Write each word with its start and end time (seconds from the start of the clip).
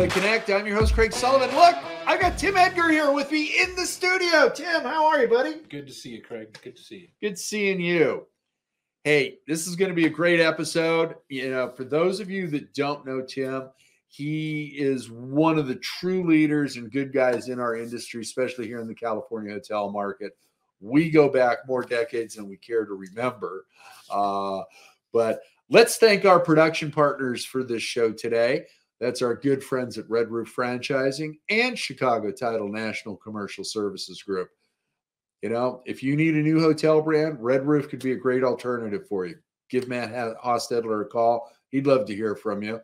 CLIC 0.00 0.12
Connect. 0.12 0.48
I'm 0.50 0.66
your 0.66 0.78
host, 0.78 0.94
Craig 0.94 1.12
Sullivan. 1.12 1.54
Look, 1.54 1.76
I 2.06 2.16
got 2.16 2.38
Tim 2.38 2.56
Edgar 2.56 2.88
here 2.88 3.12
with 3.12 3.30
me 3.30 3.60
in 3.60 3.76
the 3.76 3.84
studio. 3.84 4.48
Tim, 4.48 4.80
how 4.80 5.04
are 5.04 5.20
you, 5.20 5.28
buddy? 5.28 5.56
Good 5.68 5.86
to 5.88 5.92
see 5.92 6.08
you, 6.08 6.22
Craig. 6.22 6.58
Good 6.64 6.76
to 6.76 6.82
see 6.82 6.96
you. 6.96 7.08
Good 7.20 7.38
seeing 7.38 7.82
you. 7.82 8.26
Hey, 9.04 9.40
this 9.46 9.66
is 9.66 9.76
going 9.76 9.90
to 9.90 9.94
be 9.94 10.06
a 10.06 10.08
great 10.08 10.40
episode. 10.40 11.16
You 11.28 11.50
know, 11.50 11.68
for 11.68 11.84
those 11.84 12.18
of 12.18 12.30
you 12.30 12.46
that 12.48 12.72
don't 12.72 13.04
know 13.04 13.20
Tim, 13.20 13.68
he 14.08 14.68
is 14.68 15.10
one 15.10 15.58
of 15.58 15.68
the 15.68 15.74
true 15.74 16.26
leaders 16.26 16.76
and 16.76 16.90
good 16.90 17.12
guys 17.12 17.50
in 17.50 17.60
our 17.60 17.76
industry, 17.76 18.22
especially 18.22 18.68
here 18.68 18.80
in 18.80 18.88
the 18.88 18.94
California 18.94 19.52
hotel 19.52 19.90
market. 19.90 20.34
We 20.80 21.10
go 21.10 21.28
back 21.28 21.68
more 21.68 21.82
decades 21.82 22.36
than 22.36 22.48
we 22.48 22.56
care 22.56 22.86
to 22.86 22.94
remember. 22.94 23.66
Uh, 24.10 24.62
but 25.12 25.42
let's 25.68 25.98
thank 25.98 26.24
our 26.24 26.40
production 26.40 26.90
partners 26.90 27.44
for 27.44 27.62
this 27.62 27.82
show 27.82 28.12
today. 28.12 28.64
That's 29.00 29.22
our 29.22 29.34
good 29.34 29.64
friends 29.64 29.96
at 29.96 30.08
Red 30.10 30.30
Roof 30.30 30.54
Franchising 30.54 31.38
and 31.48 31.78
Chicago 31.78 32.30
Title 32.30 32.68
National 32.68 33.16
Commercial 33.16 33.64
Services 33.64 34.22
Group. 34.22 34.50
You 35.42 35.48
know, 35.48 35.82
if 35.86 36.02
you 36.02 36.16
need 36.16 36.34
a 36.34 36.42
new 36.42 36.60
hotel 36.60 37.00
brand, 37.00 37.38
Red 37.40 37.66
Roof 37.66 37.88
could 37.88 38.02
be 38.02 38.12
a 38.12 38.16
great 38.16 38.44
alternative 38.44 39.08
for 39.08 39.24
you. 39.24 39.36
Give 39.70 39.88
Matt 39.88 40.12
Hostetler 40.44 41.02
a 41.02 41.06
call. 41.06 41.50
He'd 41.70 41.86
love 41.86 42.06
to 42.06 42.14
hear 42.14 42.36
from 42.36 42.62
you. 42.62 42.80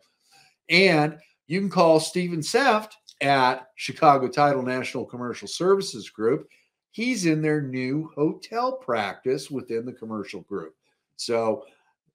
And 0.69 1.17
you 1.45 1.59
can 1.59 1.69
call 1.69 1.99
Stephen 1.99 2.41
Seft 2.41 2.97
at 3.21 3.67
Chicago 3.75 4.27
Title 4.27 4.63
National 4.63 5.05
Commercial 5.05 5.47
Services 5.47 6.09
Group. 6.09 6.47
He's 6.91 7.27
in 7.27 7.43
their 7.43 7.61
new 7.61 8.09
hotel 8.15 8.71
practice 8.71 9.51
within 9.51 9.85
the 9.85 9.93
commercial 9.93 10.41
group. 10.41 10.73
So, 11.15 11.65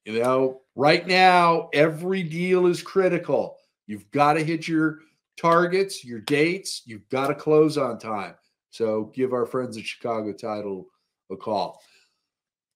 you 0.05 0.21
know, 0.21 0.63
right 0.75 1.07
now, 1.07 1.69
every 1.73 2.25
deal 2.25 2.67
is 2.67 2.83
critical. 2.83 3.59
You've 3.87 4.11
got 4.11 4.35
to 4.35 4.45
hit 4.45 4.69
your 4.69 5.01
targets, 5.37 6.05
your 6.05 6.21
dates. 6.21 6.83
You've 6.87 7.09
got 7.09 7.29
to 7.29 7.35
close 7.35 7.79
on 7.79 7.99
time. 7.99 8.35
So 8.71 9.13
give 9.15 9.33
our 9.33 9.47
friends 9.47 9.77
at 9.77 9.85
Chicago 9.85 10.33
Title 10.33 10.87
a 11.31 11.37
call. 11.37 11.83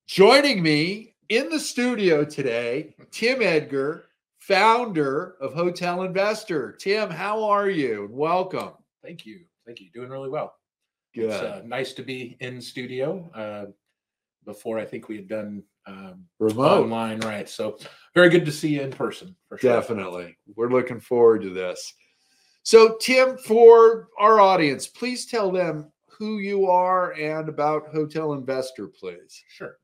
Joining 0.07 0.63
me 0.63 1.15
in 1.29 1.49
the 1.49 1.59
studio 1.59 2.25
today, 2.25 2.95
Tim 3.11 3.43
Edgar, 3.43 4.07
founder 4.39 5.37
of 5.41 5.55
Hotel 5.55 5.99
Innvestor. 5.99 6.79
Tim, 6.79 7.11
how 7.11 7.45
are 7.45 7.69
you? 7.69 8.09
Welcome. 8.11 8.73
Thank 9.03 9.27
you. 9.27 9.41
Thank 9.65 9.81
you. 9.81 9.91
Doing 9.93 10.11
really 10.11 10.29
well. 10.29 10.55
Good. 11.15 11.31
It's 11.31 11.43
uh, 11.43 11.63
nice 11.65 11.93
to 11.95 12.03
be 12.03 12.37
in 12.41 12.61
studio. 12.61 13.31
Uh, 13.35 13.73
before 14.47 14.79
I 14.79 14.85
think 14.85 15.09
we 15.09 15.17
had 15.17 15.29
done 15.29 15.63
um, 15.87 16.25
Remote. 16.39 16.85
online, 16.85 17.21
right? 17.21 17.49
So 17.49 17.79
very 18.17 18.31
good 18.31 18.47
to 18.47 18.51
see 18.51 18.75
you 18.77 18.81
in 18.81 18.91
person 18.91 19.37
for 19.47 19.59
sure. 19.59 19.75
Definitely. 19.75 20.39
We're 20.55 20.71
looking 20.71 21.01
forward 21.01 21.43
to 21.43 21.51
this. 21.51 21.93
So, 22.63 22.97
Tim, 22.99 23.37
for 23.37 24.09
our 24.19 24.41
audience, 24.41 24.87
please 24.87 25.27
tell 25.27 25.53
them 25.53 25.93
who 26.09 26.39
you 26.39 26.67
are 26.67 27.13
and 27.13 27.47
about 27.51 27.89
Hotel 27.89 28.29
Innvestor, 28.29 28.89
please. 28.99 29.45
Sure. 29.49 29.77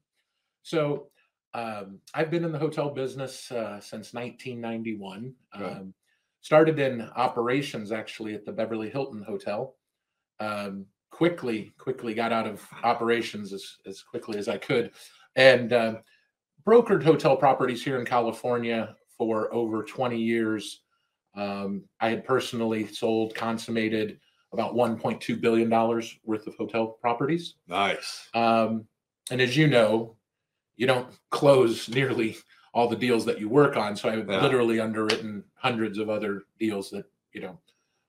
So 0.62 1.08
um, 1.52 1.98
I've 2.14 2.30
been 2.30 2.44
in 2.44 2.52
the 2.52 2.58
hotel 2.58 2.88
business 2.88 3.52
uh, 3.52 3.78
since 3.80 4.14
1991. 4.14 5.34
Okay. 5.54 5.64
Um, 5.64 5.92
started 6.40 6.78
in 6.78 7.02
operations 7.14 7.92
actually 7.92 8.34
at 8.34 8.46
the 8.46 8.52
Beverly 8.52 8.88
Hilton 8.88 9.22
Hotel. 9.22 9.74
Um, 10.40 10.86
quickly, 11.10 11.74
quickly 11.76 12.14
got 12.14 12.32
out 12.32 12.46
of 12.46 12.66
operations 12.82 13.52
as, 13.52 13.76
as 13.84 14.00
quickly 14.00 14.38
as 14.38 14.48
I 14.48 14.56
could 14.56 14.90
and 15.36 15.72
um, 15.72 15.98
brokered 16.66 17.02
hotel 17.02 17.36
properties 17.36 17.82
here 17.84 17.98
in 17.98 18.04
California 18.06 18.96
for 19.16 19.52
over 19.52 19.82
20 19.82 20.18
years. 20.18 20.80
Um, 21.34 21.84
I 22.00 22.08
had 22.10 22.24
personally 22.24 22.86
sold, 22.86 23.34
consummated 23.34 24.18
about 24.52 24.74
1.2 24.74 25.40
billion 25.40 25.68
dollars 25.68 26.18
worth 26.24 26.46
of 26.46 26.54
hotel 26.56 26.98
properties. 27.00 27.54
Nice. 27.68 28.28
Um, 28.34 28.84
and 29.30 29.40
as 29.40 29.56
you 29.56 29.66
know, 29.66 30.16
you 30.76 30.86
don't 30.86 31.08
close 31.30 31.88
nearly 32.00 32.36
all 32.74 32.88
the 32.88 32.96
deals 32.96 33.24
that 33.26 33.38
you 33.38 33.48
work 33.48 33.76
on. 33.76 33.96
So 33.96 34.08
I've 34.08 34.28
Yeah. 34.28 34.42
literally 34.42 34.80
underwritten 34.80 35.44
hundreds 35.54 35.98
of 35.98 36.08
other 36.10 36.42
deals 36.58 36.90
that 36.90 37.04
you 37.32 37.40
know 37.42 37.58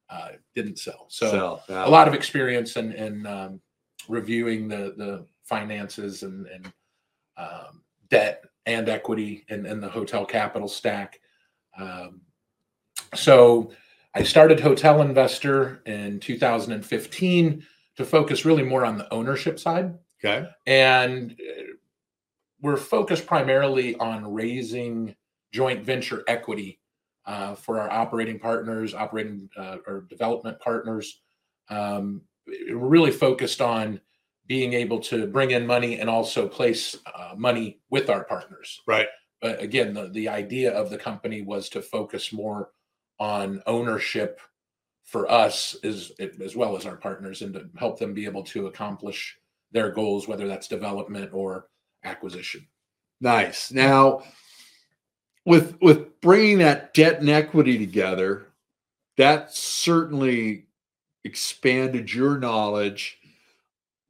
uh, 0.09 0.29
didn't 0.53 0.79
sell. 0.79 1.05
So 1.09 1.61
So, 1.67 1.85
a 1.85 1.89
lot 1.89 2.07
of 2.07 2.13
experience 2.13 2.75
in, 2.77 2.91
in 2.93 3.25
um, 3.25 3.61
reviewing 4.07 4.67
the 4.67 4.93
the 4.97 5.25
finances 5.43 6.23
and, 6.23 6.45
and 6.47 6.71
um, 7.37 7.81
debt 8.13 8.45
and 8.67 8.87
equity 8.89 9.43
and, 9.49 9.65
in 9.65 9.81
the 9.81 9.89
hotel 9.89 10.23
capital 10.23 10.67
stack. 10.67 11.19
Um, 11.79 12.21
so 13.15 13.71
I 14.13 14.21
started 14.21 14.59
Hotel 14.59 14.99
Innvestor 14.99 15.85
in 15.87 16.19
2015 16.19 17.65
to 17.97 18.05
focus 18.05 18.45
really 18.45 18.61
more 18.61 18.85
on 18.85 18.99
the 18.99 19.11
ownership 19.11 19.59
side. 19.59 19.95
Okay. 20.23 20.47
And 20.67 21.31
uh, 21.31 21.63
we're 22.61 22.77
focused 22.77 23.25
primarily 23.25 23.95
on 23.95 24.31
raising 24.31 25.15
joint 25.51 25.83
venture 25.83 26.23
equity 26.27 26.79
uh, 27.25 27.55
for 27.55 27.79
our 27.79 27.91
operating 27.91 28.37
partners, 28.37 28.93
operating 28.93 29.49
uh, 29.57 29.77
or 29.87 30.05
development 30.07 30.59
partners. 30.59 31.21
Um, 31.69 32.21
we're 32.45 32.77
really 32.77 33.11
focused 33.11 33.59
on 33.59 33.99
being 34.47 34.73
able 34.73 34.99
to 34.99 35.27
bring 35.27 35.51
in 35.51 35.65
money 35.65 35.99
and 35.99 36.09
also 36.09 36.47
place 36.47 36.97
uh, 37.05 37.33
money 37.35 37.79
with 37.89 38.09
our 38.09 38.23
partners. 38.25 38.81
Right. 38.85 39.07
But 39.41 39.61
again, 39.61 39.93
the, 39.93 40.09
the 40.09 40.29
idea 40.29 40.71
of 40.71 40.89
the 40.89 40.97
company 40.97 41.41
was 41.41 41.69
to 41.69 41.81
focus 41.81 42.33
more 42.33 42.71
on 43.19 43.61
ownership 43.67 44.39
for 45.03 45.29
us 45.29 45.75
as, 45.83 46.11
as 46.19 46.55
well 46.55 46.77
as 46.77 46.85
our 46.85 46.95
partners 46.97 47.41
and 47.41 47.53
to 47.53 47.69
help 47.77 47.99
them 47.99 48.13
be 48.13 48.25
able 48.25 48.43
to 48.43 48.67
accomplish 48.67 49.37
their 49.71 49.91
goals, 49.91 50.27
whether 50.27 50.47
that's 50.47 50.67
development 50.67 51.29
or 51.33 51.67
acquisition. 52.03 52.65
Nice. 53.19 53.71
Now, 53.71 54.23
with 55.45 55.77
with 55.81 56.19
bringing 56.21 56.59
that 56.59 56.93
debt 56.93 57.19
and 57.19 57.29
equity 57.29 57.77
together, 57.77 58.47
that 59.17 59.53
certainly 59.53 60.67
expanded 61.23 62.13
your 62.13 62.37
knowledge 62.37 63.17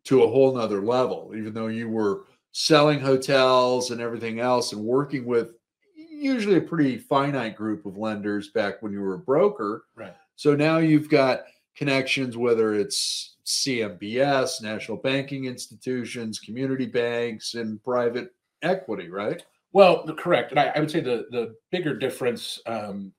to 0.06 0.24
a 0.24 0.28
whole 0.28 0.54
nother 0.56 0.82
level. 0.82 1.34
Even 1.36 1.54
though 1.54 1.68
you 1.68 1.90
were 1.90 2.26
selling 2.52 3.00
hotels 3.00 3.92
and 3.92 4.00
everything 4.02 4.40
else, 4.40 4.74
and 4.74 4.84
working 4.84 5.26
with 5.26 5.50
usually 5.96 6.58
a 6.58 6.62
pretty 6.62 6.98
finite 6.98 7.56
group 7.56 7.86
of 7.86 7.98
lenders 7.98 8.50
back 8.50 8.82
when 8.82 8.94
you 8.94 9.02
were 9.02 9.16
a 9.16 9.20
broker. 9.20 9.86
Right. 9.96 10.16
So 10.36 10.56
now 10.56 10.78
you've 10.78 11.10
got 11.10 11.44
connections, 11.76 12.38
whether 12.38 12.74
it's 12.74 13.36
CMBS, 13.46 14.62
national 14.62 14.98
banking 14.98 15.46
institutions, 15.46 16.40
community 16.40 16.86
banks, 16.86 17.56
and 17.56 17.84
private 17.84 18.34
equity, 18.62 19.10
right? 19.10 19.44
Well, 19.74 20.06
the- 20.06 20.14
correct. 20.14 20.52
And 20.52 20.60
I, 20.60 20.72
I 20.76 20.80
would 20.80 20.92
say 20.92 21.02
the 21.02 21.26
the 21.32 21.56
bigger 21.72 21.98
difference, 21.98 22.60
um, 22.66 23.12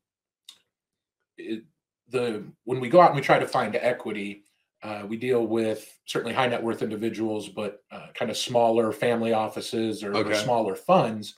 it, 1.37 1.65
the 2.11 2.45
when 2.65 2.81
we 2.81 2.89
go 2.89 3.01
out 3.01 3.11
and 3.11 3.17
we 3.17 3.23
try 3.23 3.39
to 3.39 3.47
find 3.47 3.77
equity, 3.77 4.45
uh, 4.85 5.03
we 5.09 5.17
deal 5.17 5.47
with 5.47 5.99
certainly 6.05 6.35
high 6.35 6.47
net 6.47 6.63
worth 6.63 6.83
individuals, 6.83 7.49
but 7.49 7.83
uh, 7.91 8.09
kind 8.15 8.31
of 8.31 8.37
smaller 8.37 8.93
family 8.93 9.33
offices 9.33 10.05
or, 10.05 10.15
or 10.15 10.35
smaller 10.35 10.77
funds. 10.77 11.37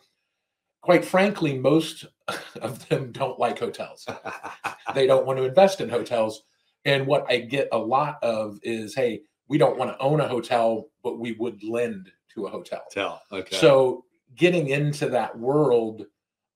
Quite 0.82 1.04
frankly, 1.04 1.56
most 1.56 2.06
of 2.60 2.86
them 2.88 3.12
don't 3.12 3.38
like 3.38 3.58
hotels. 3.58 4.04
they 4.94 5.06
don't 5.06 5.26
want 5.26 5.38
to 5.38 5.44
invest 5.44 5.80
in 5.80 5.88
hotels. 5.88 6.42
And 6.84 7.06
what 7.06 7.24
I 7.28 7.38
get 7.38 7.68
a 7.70 7.78
lot 7.78 8.18
of 8.22 8.58
is, 8.62 8.94
hey, 8.96 9.22
we 9.48 9.58
don't 9.58 9.78
want 9.78 9.92
to 9.92 9.98
own 9.98 10.20
a 10.20 10.28
hotel, 10.28 10.88
but 11.04 11.20
we 11.20 11.32
would 11.32 11.62
lend 11.62 12.10
to 12.34 12.46
a 12.46 12.50
hotel. 12.50 12.82
Tell. 12.90 13.22
Okay. 13.30 13.56
So 13.56 14.04
getting 14.34 14.68
into 14.68 15.08
that 15.10 15.38
world 15.38 16.06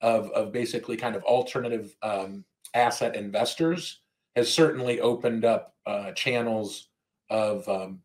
of 0.00 0.30
of 0.30 0.50
basically 0.50 0.96
kind 0.96 1.14
of 1.14 1.22
alternative 1.22 1.94
um, 2.02 2.44
asset 2.74 3.14
investors 3.14 4.00
has 4.34 4.52
certainly 4.52 5.00
opened 5.00 5.44
up 5.44 5.74
uh, 5.90 6.12
channels 6.12 6.88
of 7.30 7.68
um, 7.68 8.00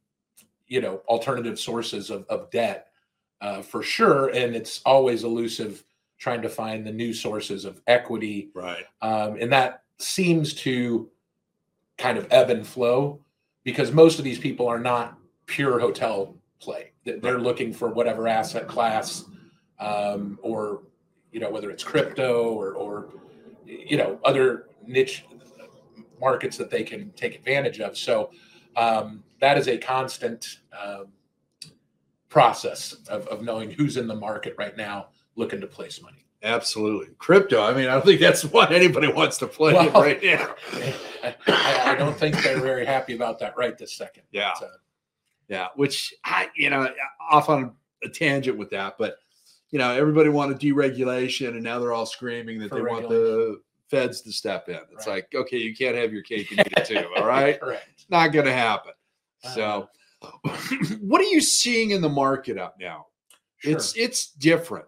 you 0.68 0.82
know 0.82 0.96
alternative 1.08 1.58
sources 1.60 2.10
of, 2.10 2.26
of 2.30 2.50
debt 2.52 2.88
uh, 3.42 3.62
for 3.62 3.82
sure, 3.84 4.30
and 4.30 4.56
it's 4.56 4.82
always 4.86 5.24
elusive 5.24 5.84
trying 6.18 6.42
to 6.42 6.50
find 6.50 6.86
the 6.88 6.92
new 6.92 7.14
sources 7.14 7.66
of 7.66 7.82
equity. 7.88 8.50
Right. 8.54 8.86
um, 9.02 9.38
and 9.42 9.52
that 9.52 9.84
seems 10.00 10.54
to 10.66 11.10
kind 11.98 12.18
of 12.18 12.28
ebb 12.32 12.50
and 12.50 12.66
flow 12.66 13.20
because 13.64 13.92
most 13.92 14.18
of 14.20 14.26
these 14.26 14.40
people 14.40 14.68
are 14.68 14.80
not 14.80 15.18
pure 15.46 15.80
hotel 15.80 16.36
play. 16.60 16.92
They- 17.04 17.20
they're 17.20 17.40
looking 17.50 17.72
for 17.74 17.88
whatever 17.90 18.28
asset 18.28 18.68
class 18.68 19.26
um, 19.80 20.40
or 20.42 20.84
you 21.32 21.40
know 21.42 21.50
whether 21.52 21.70
it's 21.70 21.84
crypto 21.84 22.50
or 22.54 22.74
or 22.74 23.10
you 23.66 23.98
know 23.98 24.20
other 24.24 24.68
niche 24.88 25.26
markets 26.20 26.58
that 26.58 26.70
they 26.70 26.84
can 26.84 27.12
take 27.12 27.36
advantage 27.36 27.80
of 27.80 27.98
so 27.98 28.32
um, 28.76 29.24
that 29.40 29.58
is 29.58 29.68
a 29.68 29.78
constant 29.78 30.60
um, 30.78 31.08
process 32.30 32.94
of, 33.08 33.28
of 33.28 33.42
knowing 33.42 33.72
who's 33.72 33.98
in 33.98 34.08
the 34.08 34.16
market 34.16 34.56
right 34.58 34.76
now 34.76 35.08
looking 35.36 35.62
to 35.62 35.68
place 35.68 36.02
money 36.02 36.26
Absolutely. 36.46 37.08
Crypto. 37.18 37.64
I 37.64 37.74
mean, 37.74 37.88
I 37.88 37.94
don't 37.94 38.06
think 38.06 38.22
that's 38.22 38.46
what 38.46 38.72
anybody 38.72 39.08
wants 39.12 39.40
to 39.40 39.48
play 39.48 39.74
Well, 39.74 39.90
right 39.92 40.24
now. 40.24 40.54
I, 41.24 41.36
I 41.92 41.96
don't 41.96 42.16
think 42.16 42.42
they're 42.44 42.62
very 42.62 42.86
happy 42.86 43.16
about 43.16 43.40
that 43.40 43.58
right 43.58 43.76
this 43.76 43.94
second. 43.94 44.24
Yeah. 44.32 44.54
So, 44.54 44.70
Yeah. 45.48 45.70
Which 45.76 46.14
I, 46.24 46.50
you 46.56 46.70
know, 46.70 46.88
off 47.20 47.50
on 47.50 47.74
a 48.04 48.10
tangent 48.10 48.58
with 48.58 48.70
that, 48.70 48.96
but 49.00 49.18
you 49.72 49.80
know, 49.80 49.92
everybody 49.92 50.30
wanted 50.30 50.60
deregulation 50.60 51.50
and 51.50 51.64
now 51.64 51.80
they're 51.80 51.94
all 51.94 52.06
screaming 52.06 52.60
that 52.60 52.70
For 52.70 52.76
they 52.76 52.82
want 52.82 53.10
the 53.10 53.60
feds 53.96 54.22
to 54.22 54.32
step 54.32 54.68
in. 54.70 54.80
It's 54.92 55.08
Right. 55.08 55.24
like, 55.32 55.36
okay, 55.36 55.58
you 55.58 55.76
can't 55.76 55.96
have 55.96 56.12
your 56.14 56.22
cake 56.24 56.52
and 56.52 56.60
eat 56.62 56.74
it 56.78 56.86
too. 56.86 57.08
All 57.18 57.26
right. 57.26 57.60
correct. 57.60 57.88
It's 57.94 58.10
not 58.10 58.30
going 58.34 58.46
to 58.46 58.54
happen. 58.54 58.92
Uh, 59.44 59.50
So, 59.50 59.90
what 61.00 61.22
are 61.22 61.26
you 61.26 61.42
seeing 61.42 61.92
in 61.92 62.02
the 62.02 62.10
market 62.10 62.58
up 62.58 62.76
now? 62.80 63.08
Sure. 63.58 63.72
It's 63.74 63.96
it's 63.96 64.32
different. 64.34 64.86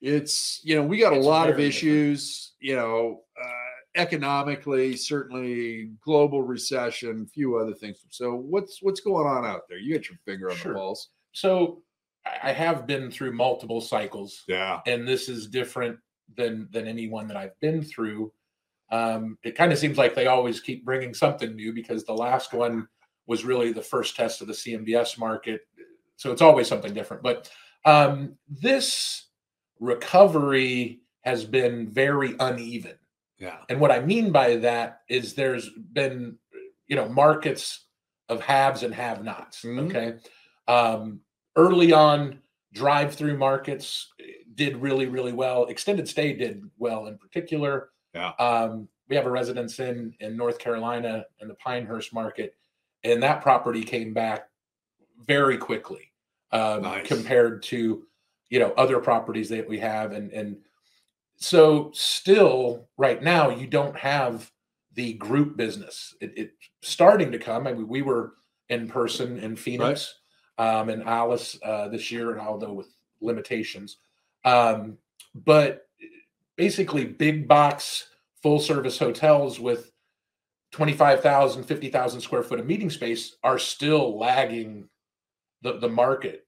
It's 0.00 0.60
you 0.64 0.74
know 0.76 0.82
we 0.82 0.98
got 0.98 1.12
a 1.12 1.18
lot 1.20 1.48
of 1.48 1.56
very 1.56 1.68
different. 1.68 1.74
issues. 1.92 2.52
You 2.60 2.76
know, 2.76 3.20
uh, 3.40 4.00
economically, 4.00 4.96
certainly 4.96 5.90
global 6.04 6.42
recession, 6.42 7.26
few 7.26 7.56
other 7.56 7.74
things. 7.74 8.04
So 8.10 8.34
what's 8.34 8.82
what's 8.82 9.00
going 9.00 9.26
on 9.26 9.44
out 9.44 9.62
there? 9.68 9.78
You 9.78 9.94
got 9.94 10.08
your 10.08 10.18
finger 10.24 10.50
on 10.50 10.56
Sure. 10.56 10.72
the 10.72 10.78
pulse. 10.78 11.08
so 11.32 11.82
I 12.42 12.52
have 12.52 12.86
been 12.86 13.10
through 13.10 13.32
multiple 13.32 13.80
cycles, 13.80 14.44
Yeah. 14.46 14.80
and 14.86 15.06
this 15.08 15.28
is 15.28 15.48
different 15.48 15.98
than 16.36 16.68
than 16.70 16.86
any 16.86 17.08
one 17.08 17.28
that 17.28 17.36
I've 17.36 17.58
been 17.60 17.82
through. 17.82 18.32
Um, 18.90 19.38
it 19.42 19.54
kind 19.54 19.72
of 19.72 19.78
seems 19.78 19.96
like 19.96 20.14
they 20.14 20.26
always 20.26 20.60
keep 20.60 20.84
bringing 20.84 21.14
something 21.14 21.56
new 21.56 21.72
because 21.72 22.04
the 22.04 22.12
last 22.12 22.52
one 22.52 22.88
was 23.26 23.44
really 23.44 23.72
the 23.72 23.82
first 23.82 24.16
test 24.16 24.40
of 24.40 24.48
the 24.48 24.52
CMBS 24.52 25.18
market, 25.18 25.62
so 26.16 26.30
it's 26.30 26.42
always 26.42 26.68
something 26.68 26.92
different. 26.92 27.22
But 27.22 27.50
um, 27.84 28.36
this 28.48 29.28
recovery 29.80 31.00
has 31.22 31.44
been 31.44 31.88
very 31.90 32.34
uneven. 32.38 32.94
Yeah. 33.38 33.58
And 33.68 33.80
what 33.80 33.90
I 33.90 34.00
mean 34.00 34.30
by 34.30 34.56
that 34.56 35.00
is 35.08 35.34
there's 35.34 35.68
been, 35.92 36.38
you 36.86 36.96
know, 36.96 37.08
markets 37.08 37.86
of 38.28 38.40
haves 38.40 38.82
and 38.82 38.94
have 38.94 39.24
nots. 39.24 39.62
Mhm. 39.62 39.86
Okay. 39.86 40.14
Um, 40.68 41.20
early 41.56 41.92
on, 41.92 42.40
drive 42.72 43.14
through 43.14 43.36
markets 43.36 44.12
did 44.54 44.76
really, 44.76 45.06
really 45.06 45.32
well. 45.32 45.66
Extended 45.66 46.08
stay 46.08 46.32
did 46.32 46.68
well 46.78 47.06
in 47.06 47.18
particular. 47.18 47.90
Yeah. 48.14 48.32
Um, 48.38 48.88
we 49.08 49.16
have 49.16 49.26
a 49.26 49.30
residence 49.30 49.78
in 49.78 50.14
in 50.20 50.36
North 50.36 50.58
Carolina 50.58 51.24
in 51.40 51.48
the 51.48 51.54
Pinehurst 51.54 52.12
market, 52.12 52.54
and 53.04 53.22
that 53.22 53.42
property 53.42 53.82
came 53.82 54.12
back 54.12 54.48
very 55.26 55.56
quickly 55.56 56.12
um, 56.52 56.82
Nice. 56.82 57.06
compared 57.06 57.62
to 57.64 58.04
you 58.48 58.58
know 58.58 58.72
other 58.76 58.98
properties 58.98 59.48
that 59.48 59.68
we 59.68 59.78
have 59.78 60.12
and 60.12 60.30
and 60.32 60.56
so 61.36 61.90
still 61.94 62.86
right 62.98 63.22
now 63.22 63.48
you 63.48 63.66
don't 63.66 63.96
have 63.96 64.50
the 64.94 65.14
group 65.14 65.56
business 65.56 66.14
it, 66.20 66.32
it's 66.36 66.52
starting 66.82 67.32
to 67.32 67.38
come 67.38 67.66
i 67.66 67.72
mean 67.72 67.88
we 67.88 68.02
were 68.02 68.34
in 68.68 68.86
person 68.88 69.38
in 69.38 69.56
phoenix 69.56 70.18
um 70.58 70.90
and 70.90 71.02
ALIS 71.04 71.58
uh 71.64 71.88
this 71.88 72.10
year 72.10 72.32
and 72.32 72.40
although 72.40 72.74
with 72.74 72.94
limitations 73.20 73.98
um 74.44 74.98
but 75.34 75.86
basically 76.56 77.04
big 77.04 77.48
box 77.48 78.08
full 78.42 78.58
service 78.58 78.98
hotels 78.98 79.58
with 79.60 79.92
25,000 80.72 81.64
50,000 81.64 82.20
square 82.20 82.42
foot 82.42 82.58
of 82.60 82.66
meeting 82.66 82.90
space 82.90 83.36
are 83.42 83.58
still 83.58 84.18
lagging 84.18 84.88
the 85.62 85.78
the 85.78 85.88
market. 85.88 86.46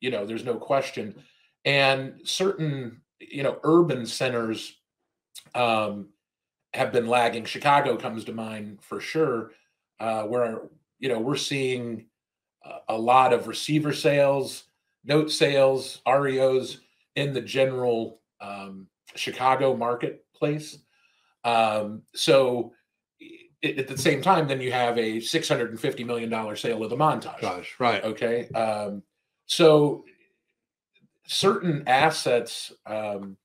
You 0.00 0.10
know 0.10 0.24
there's 0.24 0.44
no 0.44 0.56
question. 0.56 1.14
And 1.64 2.20
certain 2.24 3.00
you 3.20 3.42
know 3.42 3.58
urban 3.64 4.06
centers 4.06 4.76
um 5.54 6.08
have 6.72 6.92
been 6.92 7.06
lagging. 7.06 7.44
Chicago 7.44 7.96
comes 7.96 8.24
to 8.24 8.32
mind 8.32 8.78
for 8.82 9.00
sure 9.00 9.50
uh 10.00 10.22
where 10.24 10.62
you 10.98 11.08
know 11.08 11.20
we're 11.20 11.36
seeing 11.36 12.06
a- 12.64 12.94
a 12.94 12.98
lot 12.98 13.32
of 13.32 13.48
receiver 13.48 13.92
sales 13.92 14.64
note 15.04 15.30
sales 15.30 16.00
reos 16.06 16.78
in 17.16 17.32
the 17.32 17.40
general 17.40 18.20
um 18.40 18.86
chicago 19.16 19.76
marketplace 19.76 20.78
um 21.44 22.02
so 22.14 22.72
i- 23.22 23.68
at 23.78 23.88
the 23.88 23.96
same 23.98 24.20
time 24.22 24.46
then 24.48 24.60
you 24.60 24.72
have 24.72 24.98
a 24.98 25.20
650 25.20 26.04
million 26.04 26.28
dollar 26.30 26.56
sale 26.56 26.82
of 26.82 26.90
the 26.90 26.96
montage 26.96 27.40
Gosh. 27.40 27.74
Right. 27.78 28.02
Okay. 28.04 28.48
Um, 28.50 29.02
so 29.46 30.04
certain 31.26 31.84
assets 31.86 32.72
um, 32.86 33.36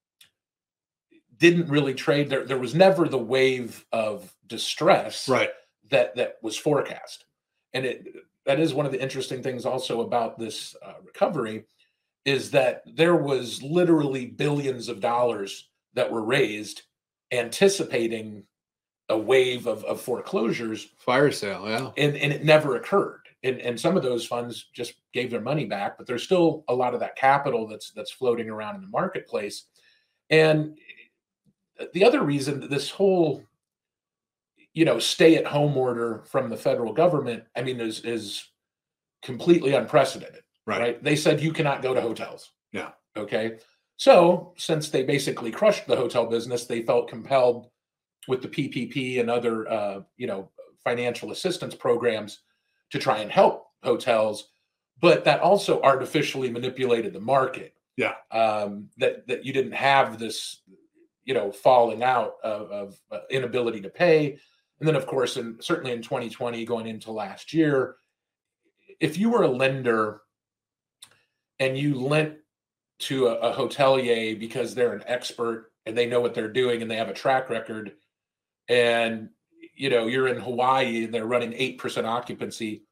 didn't 1.38 1.70
really 1.70 1.94
trade. 1.94 2.30
There, 2.30 2.46
there 2.46 2.58
was 2.58 2.76
never 2.76 3.08
the 3.08 3.18
wave 3.18 3.86
of 3.92 4.34
distress 4.48 5.30
Right. 5.30 5.50
that 5.90 6.16
that 6.16 6.36
was 6.42 6.58
forecast, 6.58 7.26
and 7.74 7.86
it 7.86 8.08
that 8.46 8.60
is 8.60 8.74
one 8.74 8.86
of 8.86 8.92
the 8.92 9.02
interesting 9.02 9.42
things 9.44 9.66
also 9.66 10.02
about 10.02 10.38
this 10.40 10.76
uh, 10.86 10.94
recovery 11.04 11.66
is 12.30 12.52
that 12.52 12.84
there 12.86 13.16
was 13.16 13.64
literally 13.64 14.28
billions 14.28 14.88
of 14.88 15.00
dollars 15.00 15.70
that 15.96 16.12
were 16.12 16.24
raised 16.24 16.84
anticipating 17.32 18.44
a 19.10 19.18
wave 19.18 19.66
of, 19.66 19.84
of 19.86 20.00
foreclosures 20.00 20.90
Fire 21.00 21.32
sale. 21.32 21.68
Yeah. 21.68 21.90
and 21.98 22.16
and 22.16 22.32
it 22.32 22.44
never 22.44 22.76
occurred 22.76 23.22
and 23.44 23.60
and 23.60 23.80
some 23.80 23.98
of 23.98 24.04
those 24.04 24.28
funds 24.28 24.70
just 24.76 24.94
gave 25.12 25.32
their 25.32 25.42
money 25.42 25.66
back 25.66 25.98
but 25.98 26.06
there's 26.06 26.22
still 26.22 26.64
a 26.68 26.74
lot 26.74 26.94
of 26.94 27.00
that 27.00 27.16
capital 27.16 27.68
that's 27.68 27.90
that's 27.92 28.12
floating 28.12 28.48
around 28.48 28.76
in 28.76 28.82
the 28.82 28.88
marketplace 28.88 29.66
and 30.30 30.78
the 31.94 32.04
other 32.04 32.22
reason 32.22 32.60
that 32.60 32.70
this 32.70 32.92
whole 32.92 33.44
you 34.76 34.86
know 34.86 35.00
stay 35.00 35.36
at 35.36 35.48
home 35.48 35.76
order 35.76 36.22
from 36.26 36.48
the 36.48 36.58
federal 36.58 36.94
government 36.94 37.44
i 37.56 37.64
mean 37.64 37.80
is 37.80 38.02
is 38.06 38.46
completely 39.24 39.74
unprecedented 39.74 40.44
Right. 40.70 40.80
right 40.82 41.04
they 41.04 41.16
said 41.16 41.42
you 41.42 41.52
cannot 41.54 41.82
go 41.82 41.94
to 41.94 42.02
hotels 42.02 42.52
Yeah. 42.72 42.92
okay 43.18 43.58
so 43.98 44.54
since 44.58 44.90
they 44.90 45.04
basically 45.04 45.52
crushed 45.52 45.88
the 45.88 45.96
hotel 45.96 46.26
business 46.26 46.66
they 46.66 46.82
felt 46.84 47.10
compelled 47.10 47.70
with 48.28 48.42
the 48.42 48.48
ppp 48.48 49.20
and 49.20 49.30
other 49.30 49.70
uh, 49.70 50.02
you 50.18 50.28
know 50.28 50.50
financial 50.84 51.32
assistance 51.32 51.76
programs 51.76 52.40
to 52.92 53.00
try 53.00 53.20
and 53.20 53.32
help 53.32 53.68
hotels 53.84 54.50
but 55.02 55.24
that 55.24 55.40
also 55.42 55.82
artificially 55.82 56.50
manipulated 56.52 57.14
the 57.14 57.20
market 57.20 57.74
Yeah. 57.98 58.14
um, 58.32 58.90
that 58.98 59.28
that 59.28 59.46
you 59.46 59.54
didn't 59.54 59.74
have 59.92 60.20
this 60.20 60.62
you 61.24 61.34
know 61.34 61.52
falling 61.52 62.02
out 62.04 62.34
of, 62.44 62.72
of 62.72 63.00
uh, 63.12 63.20
inability 63.30 63.82
to 63.82 63.90
pay 63.90 64.38
and 64.80 64.88
then 64.88 64.96
of 64.96 65.06
course 65.08 65.36
and 65.38 65.62
certainly 65.64 65.92
in 65.92 66.02
2020 66.02 66.64
going 66.66 66.88
into 66.88 67.12
last 67.12 67.54
year 67.54 67.96
if 69.00 69.18
you 69.18 69.30
were 69.30 69.44
a 69.44 69.48
lender 69.64 70.22
and 71.60 71.78
you 71.78 71.96
lent 71.96 72.36
to 73.00 73.28
a, 73.28 73.36
a 73.36 73.54
hotelier 73.56 74.38
because 74.40 74.76
they're 74.76 74.94
an 74.94 75.04
expert 75.06 75.72
and 75.86 75.98
they 75.98 76.06
know 76.06 76.20
what 76.22 76.34
they're 76.34 76.52
doing 76.52 76.82
and 76.82 76.90
they 76.92 76.98
have 76.98 77.10
a 77.10 77.14
track 77.14 77.50
record 77.50 77.94
and 78.68 79.30
you 79.76 79.90
know 79.90 80.08
you're 80.08 80.28
in 80.28 80.38
hawaii 80.40 81.06
and 81.06 81.14
they're 81.14 81.26
running 81.26 81.52
8% 81.52 82.06
occupancy 82.06 82.84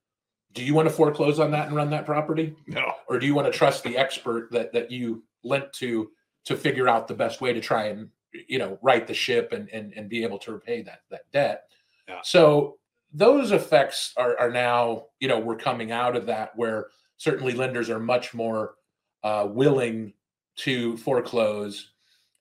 do 0.54 0.64
you 0.64 0.74
want 0.74 0.88
to 0.88 0.94
foreclose 0.94 1.40
on 1.40 1.52
that 1.52 1.68
and 1.68 1.76
run 1.76 1.90
that 1.92 2.06
property 2.06 2.56
No. 2.68 2.94
or 3.10 3.20
do 3.20 3.26
you 3.26 3.36
want 3.36 3.52
to 3.52 3.58
trust 3.58 3.84
the 3.84 3.98
expert 3.98 4.52
that 4.52 4.72
that 4.74 4.92
you 4.92 5.24
lent 5.44 5.72
to 5.74 6.10
to 6.46 6.56
figure 6.56 6.88
out 6.88 7.08
the 7.08 7.14
best 7.14 7.42
way 7.42 7.54
to 7.54 7.60
try 7.62 7.86
and 7.88 8.10
you 8.48 8.60
know 8.60 8.80
right 8.82 9.06
the 9.06 9.14
ship 9.14 9.52
and 9.52 9.70
and, 9.70 9.94
and 9.96 10.10
be 10.10 10.24
able 10.24 10.38
to 10.40 10.52
repay 10.54 10.82
that 10.84 11.02
that 11.12 11.30
debt 11.34 11.64
Yeah. 12.08 12.20
so 12.24 12.78
those 13.14 13.52
effects 13.52 14.14
are 14.18 14.38
are 14.40 14.52
now 14.52 15.06
you 15.20 15.28
know 15.28 15.40
we're 15.40 15.58
coming 15.58 15.92
out 15.92 16.16
of 16.16 16.26
that 16.28 16.56
where 16.56 16.88
certainly 17.18 17.54
lenders 17.54 17.90
are 17.90 18.00
much 18.00 18.34
more 18.34 18.76
uh, 19.24 19.48
willing 19.50 20.14
to 20.56 20.98
foreclose 20.98 21.92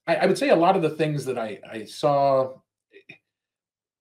I, 0.06 0.16
I 0.16 0.26
would 0.26 0.38
say 0.38 0.50
a 0.50 0.56
lot 0.56 0.76
of 0.76 0.82
the 0.82 0.90
things 0.90 1.24
that 1.24 1.38
i 1.38 1.58
i 1.70 1.84
saw 1.84 2.52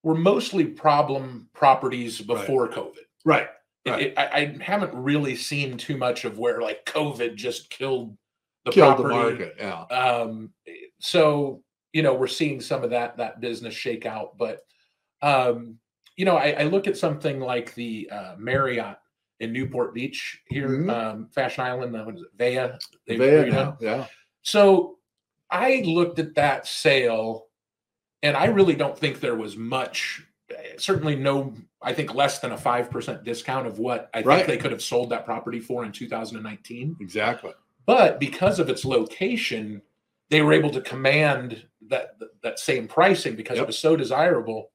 were 0.03 0.15
mostly 0.15 0.65
problem 0.65 1.49
properties 1.53 2.21
before 2.21 2.67
covid 2.69 2.97
Right. 3.25 3.47
Right. 3.87 4.01
it- 4.03 4.13
I, 4.17 4.25
I 4.25 4.57
haven't 4.63 4.93
really 4.93 5.35
seen 5.35 5.77
too 5.77 5.97
much 5.97 6.25
of 6.25 6.37
where 6.37 6.61
like 6.61 6.85
COVID 6.85 7.35
just 7.35 7.69
killed 7.71 8.15
the 8.63 8.71
Killed 8.71 8.97
the 8.97 9.07
market. 9.07 9.55
Yeah. 9.57 9.81
Um, 9.85 10.51
so 10.99 11.61
you 11.93 12.01
know 12.03 12.13
we're 12.13 12.27
seeing 12.27 12.59
some 12.61 12.83
of 12.83 12.89
that 12.91 13.17
that 13.17 13.39
business 13.41 13.73
shake 13.73 14.05
out, 14.05 14.37
but 14.37 14.59
um, 15.21 15.77
you 16.17 16.25
know 16.25 16.35
I, 16.37 16.51
I 16.51 16.63
look 16.63 16.87
at 16.87 16.97
something 16.97 17.39
like 17.39 17.73
the 17.75 18.09
uh, 18.11 18.35
Marriott 18.37 18.97
in 19.39 19.51
Newport 19.51 19.93
Beach 19.93 20.41
here, 20.47 20.69
Mhm. 20.69 20.89
um, 20.91 21.29
Fashion 21.29 21.63
Island. 21.63 21.95
Uh, 21.95 22.03
what 22.03 22.15
is 22.15 22.21
it, 22.21 22.29
Vea? 22.37 23.15
Redone. 23.17 23.51
now. 23.51 23.77
Yeah. 23.81 24.07
So 24.41 24.99
I 25.49 25.81
looked 25.85 26.19
at 26.19 26.35
that 26.35 26.67
sale 26.67 27.47
and 28.23 28.35
I 28.37 28.45
really 28.45 28.75
don't 28.75 28.97
think 28.97 29.19
there 29.19 29.35
was 29.35 29.55
much, 29.57 30.23
certainly 30.77 31.15
no, 31.15 31.53
I 31.81 31.93
think 31.93 32.13
less 32.15 32.39
than 32.39 32.51
a 32.53 32.57
5% 32.57 33.23
discount 33.23 33.67
of 33.67 33.77
what 33.79 34.09
I 34.13 34.21
think 34.21 34.47
they 34.47 34.57
could 34.57 34.71
have 34.71 34.81
sold 34.81 35.09
that 35.11 35.25
property 35.25 35.59
for 35.59 35.83
in 35.85 35.91
2019. 35.91 36.95
Exactly. 36.99 37.51
But 37.85 38.19
because 38.19 38.59
of 38.59 38.69
its 38.69 38.85
location, 38.85 39.81
they 40.29 40.41
were 40.41 40.53
able 40.53 40.71
to 40.71 40.81
command 40.81 41.67
that 41.87 42.15
that 42.41 42.57
same 42.57 42.87
pricing 42.87 43.35
because 43.35 43.57
Yep. 43.57 43.63
it 43.65 43.67
was 43.67 43.77
so 43.77 43.95
desirable. 43.95 44.71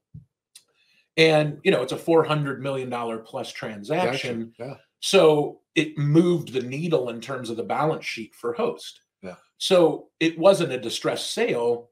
And 1.17 1.59
you 1.63 1.71
know, 1.71 1.81
it's 1.81 1.91
a 1.91 1.97
four 1.97 2.23
hundred 2.23 2.61
million 2.61 2.89
dollar 2.89 3.17
plus 3.17 3.51
transaction. 3.51 4.53
Yeah. 4.57 4.75
So 4.99 5.59
it 5.75 5.97
moved 5.97 6.53
the 6.53 6.61
needle 6.61 7.09
in 7.09 7.19
terms 7.21 7.49
of 7.49 7.57
the 7.57 7.63
balance 7.63 8.05
sheet 8.05 8.33
for 8.35 8.53
host. 8.53 9.01
Yeah. 9.21 9.35
So 9.57 10.09
it 10.19 10.37
wasn't 10.37 10.71
a 10.71 10.77
distressed 10.79 11.31
sale 11.33 11.89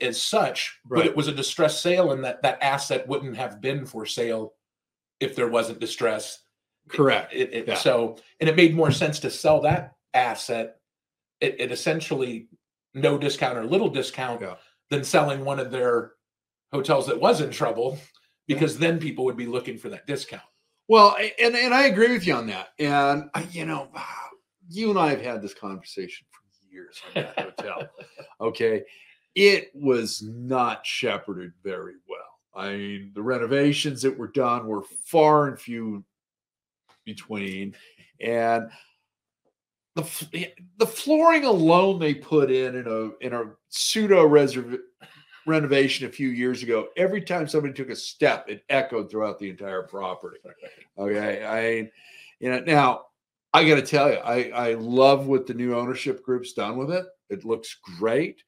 as 0.00 0.20
such, 0.20 0.78
but 0.84 1.06
it 1.06 1.16
was 1.16 1.28
a 1.28 1.32
distressed 1.32 1.80
sale, 1.82 2.12
and 2.12 2.24
that 2.24 2.42
that 2.42 2.62
asset 2.62 3.06
wouldn't 3.06 3.36
have 3.36 3.60
been 3.60 3.86
for 3.86 4.04
sale 4.06 4.54
if 5.20 5.36
there 5.36 5.48
wasn't 5.48 5.78
distress. 5.80 6.40
Correct. 6.88 7.32
It, 7.32 7.52
it- 7.52 7.68
Yeah. 7.68 7.74
So, 7.76 8.16
and 8.40 8.48
it 8.48 8.56
made 8.56 8.74
more 8.74 8.90
sense 8.90 9.18
to 9.20 9.30
sell 9.30 9.60
that 9.62 9.92
asset 10.12 10.76
at, 11.40 11.58
at 11.60 11.70
essentially 11.72 12.48
no 12.94 13.16
discount 13.18 13.56
or 13.58 13.64
little 13.64 13.88
discount 13.88 14.40
Yeah. 14.40 14.54
than 14.90 15.04
selling 15.04 15.44
one 15.44 15.60
of 15.60 15.70
their 15.70 16.12
hotels 16.74 17.06
that 17.06 17.20
was 17.20 17.40
in 17.40 17.50
trouble, 17.50 17.98
because 18.48 18.76
then 18.76 18.98
people 18.98 19.24
would 19.24 19.36
be 19.36 19.46
looking 19.46 19.78
for 19.78 19.88
that 19.88 20.06
discount. 20.06 20.42
Well, 20.88 21.16
and 21.40 21.54
and 21.54 21.72
I 21.72 21.84
agree 21.86 22.12
with 22.12 22.26
you 22.26 22.34
on 22.34 22.48
that. 22.48 22.70
And 22.78 23.30
I, 23.32 23.46
you 23.52 23.64
know, 23.64 23.88
you 24.68 24.90
and 24.90 24.98
I 24.98 25.10
have 25.10 25.22
had 25.22 25.40
this 25.40 25.54
conversation 25.54 26.26
for 26.30 26.42
years 26.74 27.00
on 27.06 27.22
that 27.22 27.38
hotel. 27.58 27.88
Okay, 28.40 28.82
it 29.34 29.70
was 29.72 30.22
not 30.22 30.84
shepherded 30.84 31.52
very 31.62 31.94
well. 32.08 32.64
I 32.64 32.76
mean, 32.76 33.12
the 33.14 33.22
renovations 33.22 34.02
that 34.02 34.18
were 34.18 34.28
done 34.28 34.66
were 34.66 34.82
far 35.04 35.46
and 35.46 35.58
few 35.58 36.04
between, 37.04 37.74
and 38.20 38.68
the 39.94 40.50
the 40.78 40.86
flooring 40.86 41.44
alone 41.44 42.00
they 42.00 42.14
put 42.14 42.50
in 42.50 42.74
in 42.74 42.86
a 42.86 43.24
in 43.24 43.32
a 43.32 43.52
pseudo 43.68 44.28
reserv- 44.28 44.80
renovation 45.46 46.06
a 46.06 46.10
few 46.10 46.28
years 46.28 46.62
ago. 46.62 46.88
Every 46.96 47.20
time 47.20 47.48
somebody 47.48 47.74
took 47.74 47.90
a 47.90 47.96
step, 47.96 48.48
it 48.48 48.64
echoed 48.68 49.10
throughout 49.10 49.38
the 49.38 49.50
entire 49.50 49.82
property. 49.82 50.38
Okay, 50.96 51.44
I, 51.44 51.90
you 52.38 52.52
know, 52.52 52.60
now 52.60 53.06
I 53.52 53.68
got 53.68 53.74
to 53.74 53.82
tell 53.82 54.12
you, 54.12 54.18
I 54.18 54.50
I 54.50 54.74
love 54.74 55.26
what 55.26 55.44
the 55.44 55.54
new 55.54 55.74
ownership 55.74 56.22
group's 56.22 56.52
done 56.52 56.76
with 56.76 56.92
it. 56.92 57.04
It 57.30 57.44
looks 57.44 57.76
great. 57.98 58.44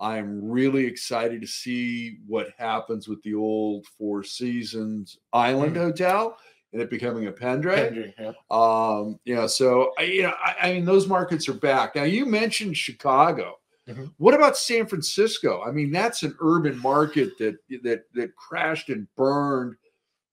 I'm 0.00 0.50
really 0.50 0.86
excited 0.86 1.42
to 1.42 1.46
see 1.46 2.20
what 2.26 2.54
happens 2.56 3.06
with 3.06 3.22
the 3.22 3.34
old 3.34 3.86
Four 3.98 4.24
Seasons 4.24 5.18
Island 5.34 5.76
Hotel 5.76 6.38
and 6.72 6.80
it 6.80 6.90
becoming 6.90 7.26
a. 7.26 7.32
Pendry, 7.32 8.12
yeah. 8.18 8.32
Um, 8.50 9.18
you 9.24 9.34
know, 9.34 9.46
so 9.46 9.92
I, 9.98 10.02
you 10.02 10.22
know, 10.22 10.34
I, 10.44 10.54
I 10.62 10.72
mean, 10.72 10.84
those 10.84 11.06
markets 11.06 11.48
are 11.48 11.54
back 11.54 11.96
now. 11.96 12.04
You 12.04 12.26
mentioned 12.26 12.76
Chicago. 12.76 13.58
Mhm. 13.94 14.12
What 14.18 14.34
about 14.34 14.56
San 14.56 14.86
Francisco? 14.86 15.62
I 15.62 15.70
mean, 15.70 15.90
that's 15.90 16.22
an 16.22 16.36
urban 16.40 16.78
market 16.78 17.36
that 17.38 17.56
that 17.82 18.04
that 18.14 18.36
crashed 18.36 18.88
and 18.88 19.06
burned 19.16 19.76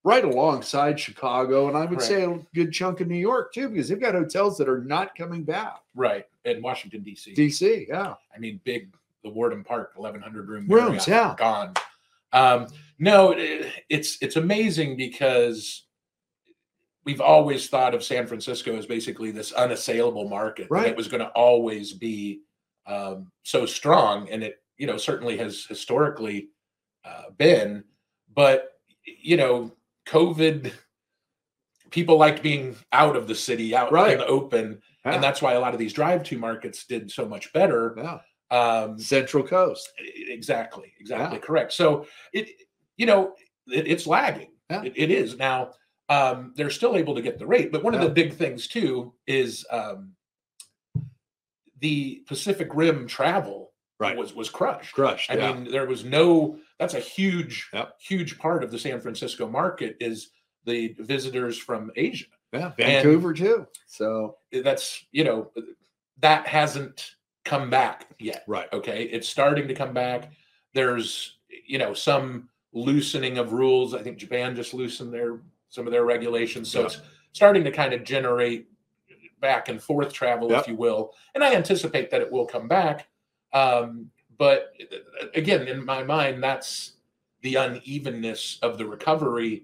right 0.03 0.23
alongside 0.23 0.99
Chicago, 0.99 1.67
and 1.67 1.75
I 1.77 1.81
would 1.81 1.99
Right. 1.99 2.01
say 2.01 2.23
a 2.23 2.39
good 2.55 2.71
chunk 2.71 3.01
of 3.01 3.07
New 3.07 3.15
York 3.17 3.53
too, 3.53 3.67
because 3.69 3.89
they've 3.89 3.99
got 3.99 4.13
hotels 4.15 4.57
that 4.57 4.69
are 4.69 4.81
not 4.83 5.15
coming 5.15 5.43
back. 5.43 5.81
Right. 5.95 6.25
In 6.45 6.61
Washington, 6.61 7.01
D.C. 7.03 7.33
DC, 7.33 7.87
yeah, 7.89 8.13
I 8.33 8.39
mean, 8.39 8.61
big, 8.63 8.93
the 9.23 9.29
Wardman 9.29 9.65
Park, 9.65 9.91
1,100 9.97 10.47
room 10.47 10.65
Rooms, 10.67 11.07
yeah. 11.07 11.35
Gone. 11.37 11.73
Um, 12.31 12.67
no, 12.99 13.31
it, 13.31 13.67
it's 13.89 14.17
it's 14.21 14.37
amazing 14.37 14.95
because 14.95 15.83
we've 17.03 17.21
always 17.21 17.69
thought 17.69 17.93
of 17.93 18.03
San 18.03 18.27
Francisco 18.27 18.75
as 18.77 18.85
basically 18.85 19.31
this 19.31 19.51
unassailable 19.53 20.27
market. 20.29 20.63
and 20.63 20.71
Right. 20.71 20.87
It 20.87 20.97
was 20.97 21.07
going 21.07 21.21
to 21.21 21.29
always 21.29 21.93
be 21.93 22.41
um, 22.87 23.31
so 23.43 23.65
strong, 23.65 24.29
and 24.29 24.43
it 24.43 24.57
you 24.77 24.87
know 24.87 24.97
certainly 24.97 25.37
has 25.37 25.65
historically 25.65 26.49
uh, 27.05 27.29
been. 27.37 27.83
But 28.35 28.69
you 29.05 29.37
know, 29.37 29.71
COVID, 30.07 30.71
people 31.91 32.17
liked 32.17 32.43
being 32.43 32.75
out 32.91 33.15
of 33.15 33.27
the 33.27 33.35
city, 33.35 33.75
out 33.75 33.91
Right. 33.91 34.13
in 34.13 34.17
the 34.19 34.27
open, 34.27 34.81
yeah, 35.05 35.13
and 35.13 35.23
that's 35.23 35.41
why 35.41 35.53
a 35.53 35.59
lot 35.59 35.73
of 35.73 35.79
these 35.79 35.93
drive-to 35.93 36.37
markets 36.37 36.85
did 36.85 37.09
so 37.11 37.27
much 37.27 37.51
better. 37.53 37.95
yeah. 37.97 38.19
Um, 38.49 38.97
Central 38.97 39.43
Coast. 39.43 39.91
exactly, 39.97 40.93
exactly 41.01 41.37
Yeah. 41.37 41.45
correct. 41.45 41.73
So 41.73 42.05
it, 42.31 42.49
you 42.95 43.05
know, 43.05 43.33
it, 43.67 43.87
it's 43.87 44.07
lagging. 44.07 44.51
It, 44.69 44.93
it 44.95 45.11
is 45.11 45.37
now. 45.37 45.71
Um, 46.09 46.53
they're 46.55 46.69
still 46.69 46.95
able 46.95 47.13
to 47.15 47.21
get 47.21 47.37
the 47.39 47.45
rate, 47.45 47.71
but 47.73 47.83
one 47.83 47.93
of 47.93 47.99
the 47.99 48.07
big 48.09 48.33
things 48.33 48.67
too 48.67 49.13
is 49.27 49.65
um, 49.69 50.13
the 51.79 52.23
Pacific 52.27 52.69
Rim 52.73 53.07
travel 53.07 53.71
Right. 53.99 54.15
was 54.15 54.35
was 54.35 54.49
crushed. 54.49 54.93
Crushed. 54.93 55.31
I 55.31 55.37
yeah. 55.37 55.53
mean, 55.53 55.71
there 55.71 55.87
was 55.87 56.05
no. 56.05 56.59
That's 56.77 56.93
a 56.93 56.99
huge, 56.99 57.67
Yep. 57.73 57.95
huge 57.99 58.37
part 58.37 58.63
of 58.63 58.69
the 58.69 58.77
San 58.77 59.01
Francisco 59.01 59.47
market 59.47 59.97
is 59.99 60.29
the 60.65 60.95
visitors 60.99 61.57
from 61.57 61.91
Asia. 61.95 62.25
yeah, 62.53 62.71
Vancouver 62.77 63.33
too. 63.33 63.65
So 63.87 64.37
That's 64.51 65.03
you 65.11 65.23
know, 65.23 65.51
that 66.19 66.45
hasn't 66.47 67.15
come 67.43 67.69
back 67.71 68.05
yet. 68.19 68.43
right, 68.47 68.71
Okay, 68.73 69.03
it's 69.05 69.27
starting 69.27 69.67
to 69.67 69.73
come 69.73 69.93
back. 69.93 70.31
There's 70.73 71.39
you 71.65 71.79
know 71.79 71.93
some 71.95 72.49
loosening 72.73 73.39
of 73.39 73.53
rules. 73.53 73.95
I 73.95 74.03
think 74.03 74.17
Japan 74.17 74.55
just 74.55 74.73
loosened 74.75 75.11
their 75.11 75.39
some 75.69 75.87
of 75.87 75.91
their 75.91 76.05
regulations, 76.05 76.69
so 76.69 76.81
Yeah. 76.81 76.85
it's 76.85 77.01
starting 77.33 77.63
to 77.63 77.71
kind 77.71 77.93
of 77.93 78.03
generate 78.03 78.67
back 79.39 79.69
and 79.69 79.81
forth 79.81 80.11
travel, 80.13 80.49
Yep. 80.49 80.61
if 80.61 80.67
you 80.67 80.75
will. 80.75 81.13
And 81.35 81.43
I 81.43 81.53
anticipate 81.55 82.09
that 82.11 82.21
it 82.21 82.31
will 82.31 82.45
come 82.45 82.67
back. 82.67 83.07
Um, 83.53 84.09
but 84.37 84.73
again, 85.35 85.67
in 85.67 85.83
my 85.85 86.03
mind, 86.03 86.43
that's 86.43 86.93
the 87.41 87.55
unevenness 87.55 88.59
of 88.61 88.77
the 88.77 88.85
recovery, 88.85 89.63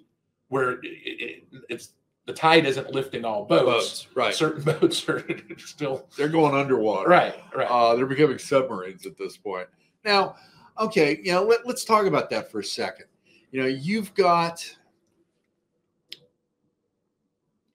where 0.50 0.74
it, 0.74 0.80
it, 0.84 1.44
it's 1.70 1.90
the 2.26 2.34
tide 2.34 2.66
isn't 2.66 2.92
lifting 2.92 3.26
all 3.26 3.46
boats. 3.46 3.66
boats. 3.66 4.08
Right, 4.16 4.34
Certain 4.34 4.64
boats 4.80 5.08
are 5.10 5.26
still 5.58 6.08
they're 6.18 6.30
going 6.30 6.56
underwater. 6.56 7.10
right, 7.10 7.36
right. 7.56 7.68
Uh, 7.70 7.96
they're 7.96 8.06
becoming 8.06 8.38
submarines 8.38 9.06
at 9.06 9.18
this 9.18 9.36
point. 9.38 9.68
Now, 10.06 10.36
okay, 10.80 11.20
you 11.24 11.32
know, 11.34 11.44
let, 11.44 11.66
let's 11.68 11.84
talk 11.84 12.06
about 12.06 12.30
that 12.30 12.52
for 12.52 12.60
a 12.60 12.64
second. 12.64 13.06
You 13.52 13.62
know, 13.62 13.68
you've 13.68 14.14
got 14.16 14.64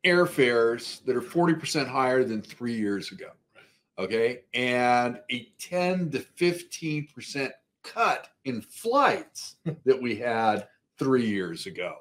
airfares 0.05 1.05
that 1.05 1.17
are 1.17 1.23
40% 1.23 1.87
higher 1.89 2.25
than 2.25 2.43
three 2.43 2.75
years 2.75 3.13
ago. 3.13 3.31
Okay. 3.99 4.43
And 4.55 5.21
a 5.31 5.49
10 5.59 6.11
to 6.11 6.21
15% 6.39 7.51
cut 7.83 8.29
in 8.45 8.63
flights 8.63 9.57
that 9.85 10.01
we 10.01 10.17
had 10.17 10.69
three 10.99 11.27
years 11.27 11.67
ago. 11.67 11.97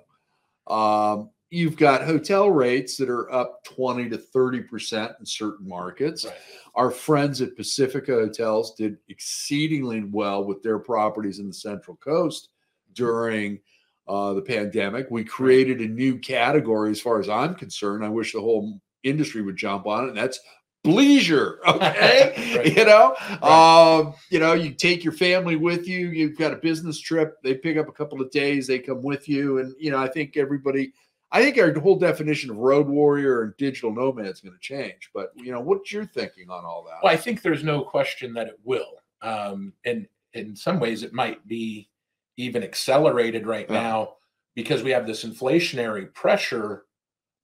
Um, 0.68 1.30
you've 1.50 1.78
got 1.78 2.04
hotel 2.04 2.50
rates 2.50 2.98
that 2.98 3.10
are 3.10 3.32
up 3.32 3.64
20 3.64 4.10
to 4.10 4.18
30% 4.18 5.20
in 5.20 5.26
certain 5.26 5.68
markets. 5.68 6.26
Right. 6.26 6.36
Our 6.76 6.92
friends 6.92 7.42
at 7.42 7.56
Pacifica 7.56 8.12
Hotels 8.12 8.76
did 8.76 8.98
exceedingly 9.08 10.04
well 10.04 10.44
with 10.44 10.62
their 10.62 10.80
properties 10.80 11.40
in 11.40 11.48
the 11.48 11.54
Central 11.54 11.98
Coast 11.98 12.50
during 12.94 13.60
uh, 14.08 14.34
the 14.34 14.42
pandemic. 14.42 15.08
We 15.10 15.24
created 15.24 15.82
a 15.82 15.88
new 15.88 16.18
category, 16.20 16.92
as 16.92 17.02
far 17.02 17.20
as 17.20 17.30
I'm 17.30 17.56
concerned. 17.56 18.04
I 18.06 18.10
wish 18.10 18.34
the 18.34 18.42
whole 18.42 18.80
industry 19.04 19.42
would 19.42 19.58
jump 19.58 19.86
on 19.88 20.06
it, 20.06 20.10
and 20.10 20.18
that's 20.18 20.40
bleisure. 20.86 21.58
Okay, 21.68 22.56
Right. 22.58 22.78
you 22.78 22.86
know, 22.86 23.16
Right. 23.42 23.98
um, 24.00 24.14
you 24.30 24.40
know, 24.40 24.54
you 24.54 24.72
take 24.72 25.04
your 25.04 25.14
family 25.14 25.56
with 25.56 25.88
you. 25.88 26.10
You've 26.10 26.38
got 26.38 26.54
a 26.54 26.58
business 26.58 27.00
trip. 27.00 27.36
They 27.44 27.56
pick 27.56 27.78
up 27.78 27.90
a 27.90 27.94
couple 27.94 28.22
of 28.22 28.32
days. 28.32 28.68
They 28.68 28.80
come 28.80 29.02
with 29.04 29.28
you, 29.28 29.60
and 29.60 29.74
you 29.80 29.92
know, 29.92 29.98
I 29.98 30.08
think 30.08 30.38
everybody. 30.38 30.94
I 31.30 31.42
think 31.44 31.58
our 31.58 31.78
whole 31.78 31.98
definition 32.00 32.50
of 32.52 32.56
road 32.56 32.88
warrior 32.88 33.42
and 33.44 33.58
digital 33.58 33.94
nomad 33.94 34.28
is 34.28 34.40
going 34.40 34.54
to 34.54 34.60
change. 34.62 35.10
But 35.14 35.34
you 35.36 35.52
know, 35.52 35.60
what's 35.60 35.92
your 35.92 36.06
thinking 36.06 36.50
on 36.50 36.64
all 36.64 36.86
that? 36.86 37.04
Well, 37.04 37.12
I 37.12 37.18
think 37.18 37.42
there's 37.42 37.66
no 37.66 37.82
question 37.82 38.34
that 38.36 38.48
it 38.48 38.58
will. 38.64 38.94
Um, 39.22 39.74
and 39.84 40.08
in 40.34 40.56
some 40.56 40.80
ways, 40.80 41.04
it 41.04 41.12
might 41.12 41.46
be 41.46 41.90
even 42.38 42.64
accelerated 42.64 43.46
right 43.46 43.70
Yeah. 43.70 43.82
now 43.82 44.14
because 44.56 44.84
we 44.84 44.92
have 44.92 45.06
this 45.06 45.26
inflationary 45.26 46.12
pressure 46.14 46.86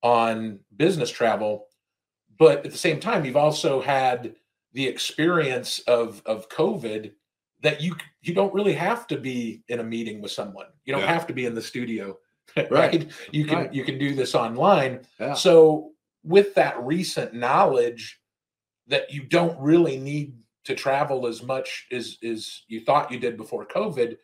on 0.02 0.60
business 0.78 1.10
travel. 1.12 1.68
But 2.38 2.66
at 2.66 2.72
the 2.72 2.78
same 2.78 3.00
time, 3.00 3.26
you've 3.26 3.36
also 3.38 3.82
had 3.82 4.36
the 4.74 4.88
experience 4.88 5.80
of 5.80 6.22
of 6.26 6.50
COVID 6.50 7.12
that 7.62 7.82
you 7.82 7.96
you 8.22 8.34
don't 8.34 8.54
really 8.54 8.74
have 8.74 9.08
to 9.08 9.18
be 9.18 9.64
in 9.68 9.80
a 9.80 9.84
meeting 9.84 10.22
with 10.22 10.32
someone. 10.32 10.68
You 10.86 10.94
don't 10.94 11.04
Yeah. 11.04 11.14
have 11.14 11.28
to 11.28 11.34
be 11.34 11.46
in 11.46 11.54
the 11.56 11.62
studio, 11.62 12.18
right? 12.58 12.72
Right. 12.72 13.12
You 13.32 13.46
can 13.46 13.58
Right. 13.58 13.74
you 13.74 13.84
can 13.84 13.98
do 13.98 14.16
this 14.16 14.36
online. 14.36 15.06
Yeah. 15.20 15.34
So 15.34 15.92
with 16.24 16.56
that 16.56 16.82
recent 16.84 17.34
knowledge 17.34 18.20
that 18.88 19.12
you 19.14 19.24
don't 19.24 19.60
really 19.60 19.98
need 19.98 20.36
to 20.66 20.76
travel 20.76 21.28
as 21.28 21.44
much 21.44 21.88
as 21.92 22.18
as 22.24 22.64
you 22.68 22.82
thought 22.82 23.12
you 23.12 23.20
did 23.20 23.38
before 23.38 23.66
COVID, 23.66 24.18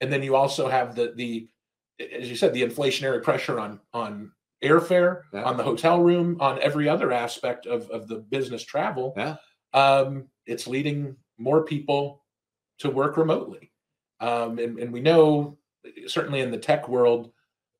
and 0.00 0.12
then 0.12 0.22
you 0.22 0.36
also 0.36 0.68
have 0.68 0.94
the 0.94 1.12
the 1.16 1.48
as 2.18 2.28
you 2.30 2.36
said 2.36 2.52
the 2.54 2.62
inflationary 2.62 3.22
pressure 3.22 3.60
on 3.60 3.80
on 3.92 4.32
airfare, 4.62 5.22
Yeah. 5.32 5.44
on 5.44 5.56
the 5.56 5.62
hotel 5.62 6.00
room, 6.02 6.36
on 6.40 6.60
every 6.60 6.88
other 6.88 7.12
aspect 7.12 7.66
of 7.66 7.88
of 7.90 8.08
the 8.08 8.16
business 8.16 8.62
travel. 8.62 9.14
Yeah. 9.16 9.36
Um, 9.72 10.28
it's 10.46 10.66
leading 10.66 11.16
more 11.38 11.64
people 11.64 12.24
to 12.78 12.90
work 12.90 13.16
remotely. 13.16 13.70
Um, 14.20 14.58
and, 14.58 14.78
and 14.78 14.92
we 14.92 15.00
know, 15.00 15.58
certainly 16.06 16.40
in 16.40 16.50
the 16.50 16.58
tech 16.58 16.88
world, 16.88 17.32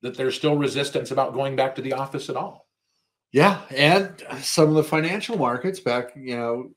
that 0.03 0.17
there's 0.17 0.35
still 0.37 0.57
resistance 0.57 1.11
about 1.11 1.35
going 1.35 1.57
back 1.57 1.75
to 1.75 1.83
the 1.83 1.93
office 1.93 2.31
at 2.31 2.37
all. 2.37 2.67
Yeah, 3.33 3.61
and 3.71 4.23
some 4.41 4.69
of 4.69 4.75
the 4.75 4.83
financial 4.85 5.37
markets 5.37 5.81
back, 5.81 6.13
you 6.17 6.37
know, 6.37 6.71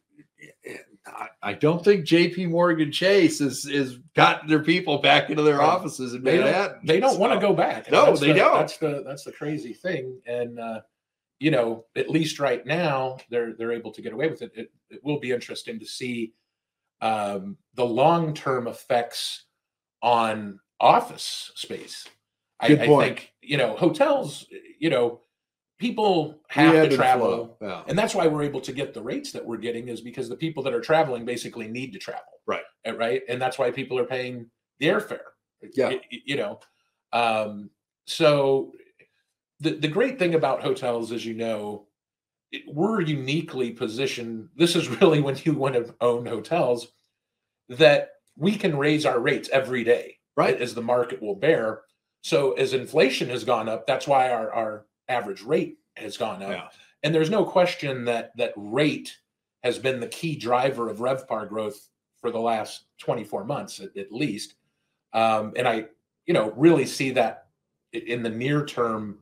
I, 1.05 1.27
I 1.41 1.53
don't 1.53 1.83
think 1.83 2.05
J.P. 2.05 2.45
Morgan 2.48 2.91
Chase 2.91 3.41
is 3.41 3.65
is 3.65 3.98
got 4.15 4.48
their 4.48 4.63
people 4.63 5.00
back 5.00 5.29
into 5.29 5.41
their 5.43 5.62
offices 5.62 6.13
office 6.13 6.15
in 6.17 6.24
They 6.24 6.38
Manhattan. 6.39 6.72
don't, 6.77 6.86
they 6.88 7.00
don't 7.00 7.19
want 7.19 7.33
to 7.33 7.39
go 7.45 7.53
back. 7.53 7.91
No, 7.91 8.15
they 8.15 8.27
the- 8.27 8.39
don't. 8.39 8.57
That's 8.60 8.77
the 8.77 9.03
that's 9.05 9.24
the 9.24 9.31
crazy 9.33 9.74
thing. 9.74 10.22
And 10.25 10.60
uh, 10.60 10.81
you 11.39 11.51
know, 11.51 11.86
at 11.98 12.10
least 12.10 12.39
right 12.39 12.65
now, 12.65 13.17
they're 13.29 13.53
they're 13.53 13.74
able 13.74 13.91
to 13.91 14.01
get 14.01 14.13
away 14.13 14.29
with 14.29 14.41
it. 14.41 14.51
It, 14.55 14.72
it 14.89 15.03
will 15.03 15.19
be 15.19 15.31
interesting 15.31 15.77
to 15.79 15.86
see 15.86 16.33
um, 17.01 17.57
the 17.75 17.86
long 17.86 18.33
term 18.33 18.67
effects 18.67 19.43
on 20.01 20.60
office 20.79 21.51
space. 21.55 22.07
I, 22.62 22.67
I 22.67 22.75
think 22.88 23.33
you 23.41 23.57
know 23.57 23.75
hotels. 23.75 24.48
You 24.79 24.89
know, 24.89 25.19
people 25.80 26.39
have 26.48 26.89
to 26.89 26.96
travel. 26.96 27.58
Yeah. 27.62 27.84
And 27.88 27.98
that's 27.98 28.15
why 28.15 28.27
we're 28.27 28.44
able 28.44 28.62
to 28.62 28.72
get 28.72 28.94
the 28.94 29.01
rates 29.01 29.32
that 29.32 29.46
we're 29.46 29.58
getting 29.58 29.88
is 29.89 30.01
because 30.01 30.30
the 30.30 30.36
people 30.36 30.63
that 30.63 30.74
are 30.74 30.82
traveling 30.82 31.25
basically 31.25 31.68
need 31.68 31.92
to 31.94 32.00
travel. 32.00 32.24
Right. 32.48 32.63
Uh, 32.88 32.96
Right. 32.96 33.22
And 33.27 33.42
that's 33.42 33.58
why 33.58 33.72
people 33.72 33.98
are 34.00 34.06
paying 34.06 34.50
the 34.80 34.88
airfare. 34.88 35.20
Yeah. 35.74 35.89
Y- 35.89 36.01
y- 36.12 36.20
You, 36.25 36.36
know, 36.38 36.60
um, 37.12 37.70
so 38.06 38.74
the, 39.60 39.72
the 39.72 39.88
great 39.88 40.20
thing 40.20 40.36
about 40.36 40.62
hotels, 40.62 41.12
as 41.12 41.25
you 41.25 41.34
know, 41.34 41.88
it- 42.51 42.63
we're 42.68 43.01
uniquely 43.01 43.72
positioned. 43.72 44.50
This 44.56 44.75
is 44.75 44.88
really 45.01 45.22
when 45.22 45.38
you 45.44 45.53
want 45.53 45.75
to 45.75 45.94
own 46.01 46.25
hotels 46.25 46.88
that 47.70 48.10
we 48.38 48.56
can 48.56 48.77
raise 48.77 49.06
our 49.06 49.20
rates 49.20 49.50
every 49.51 49.84
day 49.84 50.18
Right. 50.36 50.60
as 50.62 50.74
the 50.75 50.82
market 50.82 51.22
will 51.22 51.36
bear. 51.36 51.82
So 52.22 52.53
as 52.53 52.74
inflation 52.74 53.30
has 53.30 53.44
gone 53.44 53.70
up, 53.70 53.86
that's 53.88 54.08
why 54.08 54.30
our, 54.32 54.51
our 54.51 54.86
average 55.13 55.41
rate 55.41 55.77
has 55.96 56.17
gone 56.17 56.41
up. 56.41 56.50
Yeah. 56.50 56.67
And 57.03 57.13
there's 57.13 57.29
no 57.29 57.46
question 57.46 58.05
that 58.05 58.36
that 58.38 58.53
rate 58.55 59.17
has 59.63 59.77
been 59.77 60.00
the 60.00 60.08
key 60.08 60.36
driver 60.36 60.89
of 60.89 60.98
RevPAR 60.98 61.48
growth 61.48 61.89
for 62.20 62.32
the 62.32 62.39
last 62.39 62.86
24 63.00 63.46
months 63.46 63.79
at, 63.79 63.96
at 63.98 64.12
least. 64.12 64.55
Um, 65.13 65.53
and 65.55 65.67
I, 65.67 65.86
you 66.25 66.34
know, 66.34 66.51
really 66.55 66.86
see 66.86 67.12
that 67.12 67.48
in 67.91 68.24
the 68.24 68.29
near 68.29 68.65
term, 68.65 69.20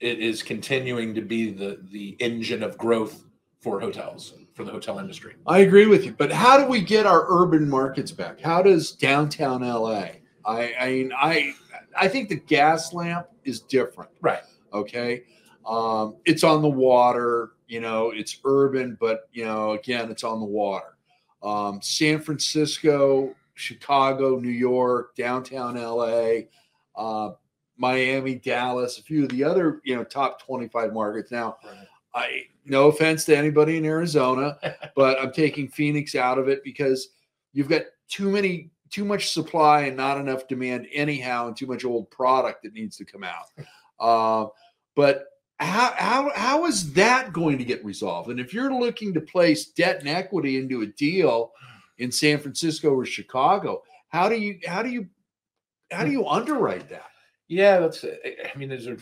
it 0.00 0.20
is 0.20 0.42
continuing 0.42 1.14
to 1.14 1.22
be 1.22 1.50
the 1.50 1.80
the 1.90 2.16
engine 2.20 2.62
of 2.62 2.76
growth 2.76 3.24
for 3.60 3.80
hotels, 3.80 4.34
for 4.52 4.64
the 4.64 4.70
hotel 4.70 4.98
industry. 4.98 5.34
I 5.46 5.60
agree 5.60 5.86
with 5.86 6.04
you, 6.04 6.12
but 6.12 6.30
how 6.30 6.58
do 6.58 6.66
we 6.66 6.82
get 6.82 7.06
our 7.06 7.24
urban 7.28 7.68
markets 7.68 8.12
back? 8.12 8.40
How 8.40 8.62
does 8.62 8.92
downtown 8.92 9.62
LA? 9.62 10.08
I, 10.44 10.74
I 10.78 10.90
mean, 10.90 11.12
I, 11.16 11.54
I 11.96 12.08
think 12.08 12.28
the 12.28 12.38
Gaslamp 12.40 13.24
is 13.44 13.60
different. 13.60 14.10
Right. 14.20 14.42
Okay, 14.74 15.24
um, 15.66 16.16
it's 16.24 16.44
on 16.44 16.62
the 16.62 16.68
water. 16.68 17.52
You 17.68 17.80
know, 17.80 18.10
it's 18.10 18.38
urban, 18.44 18.96
but 19.00 19.28
you 19.32 19.44
know, 19.44 19.72
again, 19.72 20.10
it's 20.10 20.24
on 20.24 20.40
the 20.40 20.46
water. 20.46 20.96
Um, 21.42 21.80
San 21.82 22.20
Francisco, 22.20 23.34
Chicago, 23.54 24.38
New 24.38 24.50
York, 24.50 25.14
downtown 25.16 25.76
LA, 25.76 26.40
uh, 26.96 27.32
Miami, 27.76 28.36
Dallas, 28.36 28.98
a 28.98 29.02
few 29.02 29.24
of 29.24 29.28
the 29.30 29.44
other 29.44 29.80
you 29.84 29.96
know 29.96 30.04
top 30.04 30.42
twenty-five 30.42 30.92
markets. 30.92 31.30
Now, 31.30 31.56
I 32.14 32.42
no 32.66 32.88
offense 32.88 33.24
to 33.26 33.36
anybody 33.36 33.76
in 33.76 33.84
Arizona, 33.84 34.58
but 34.96 35.20
I'm 35.20 35.32
taking 35.32 35.68
Phoenix 35.68 36.14
out 36.14 36.38
of 36.38 36.48
it 36.48 36.62
because 36.64 37.10
you've 37.52 37.68
got 37.68 37.82
too 38.08 38.30
many 38.30 38.70
too 38.90 39.04
much 39.04 39.32
supply 39.32 39.82
and 39.82 39.96
not 39.96 40.18
enough 40.18 40.46
demand 40.46 40.86
anyhow, 40.92 41.48
and 41.48 41.56
too 41.56 41.66
much 41.66 41.84
old 41.84 42.08
product 42.10 42.62
that 42.62 42.74
needs 42.74 42.96
to 42.96 43.04
come 43.04 43.24
out. 43.24 43.46
Uh, 44.00 44.46
but 44.96 45.26
how 45.58 45.92
how 45.96 46.30
how 46.34 46.66
is 46.66 46.92
that 46.94 47.32
going 47.32 47.58
to 47.58 47.64
get 47.64 47.84
resolved? 47.84 48.30
And 48.30 48.40
if 48.40 48.52
you're 48.52 48.72
looking 48.74 49.14
to 49.14 49.20
place 49.20 49.66
debt 49.66 50.00
and 50.00 50.08
equity 50.08 50.58
into 50.58 50.82
a 50.82 50.86
deal 50.86 51.52
in 51.98 52.10
San 52.10 52.38
Francisco 52.38 52.90
or 52.90 53.04
Chicago, 53.06 53.82
how 54.08 54.28
do 54.28 54.36
you 54.36 54.58
how 54.66 54.82
do 54.82 54.90
you 54.90 55.06
how 55.92 56.04
do 56.04 56.10
you 56.10 56.26
underwrite 56.26 56.88
that? 56.88 57.06
Yeah, 57.48 57.78
that's. 57.78 58.04
I 58.04 58.58
mean, 58.58 58.68
there's 58.68 58.86
a. 58.86 58.96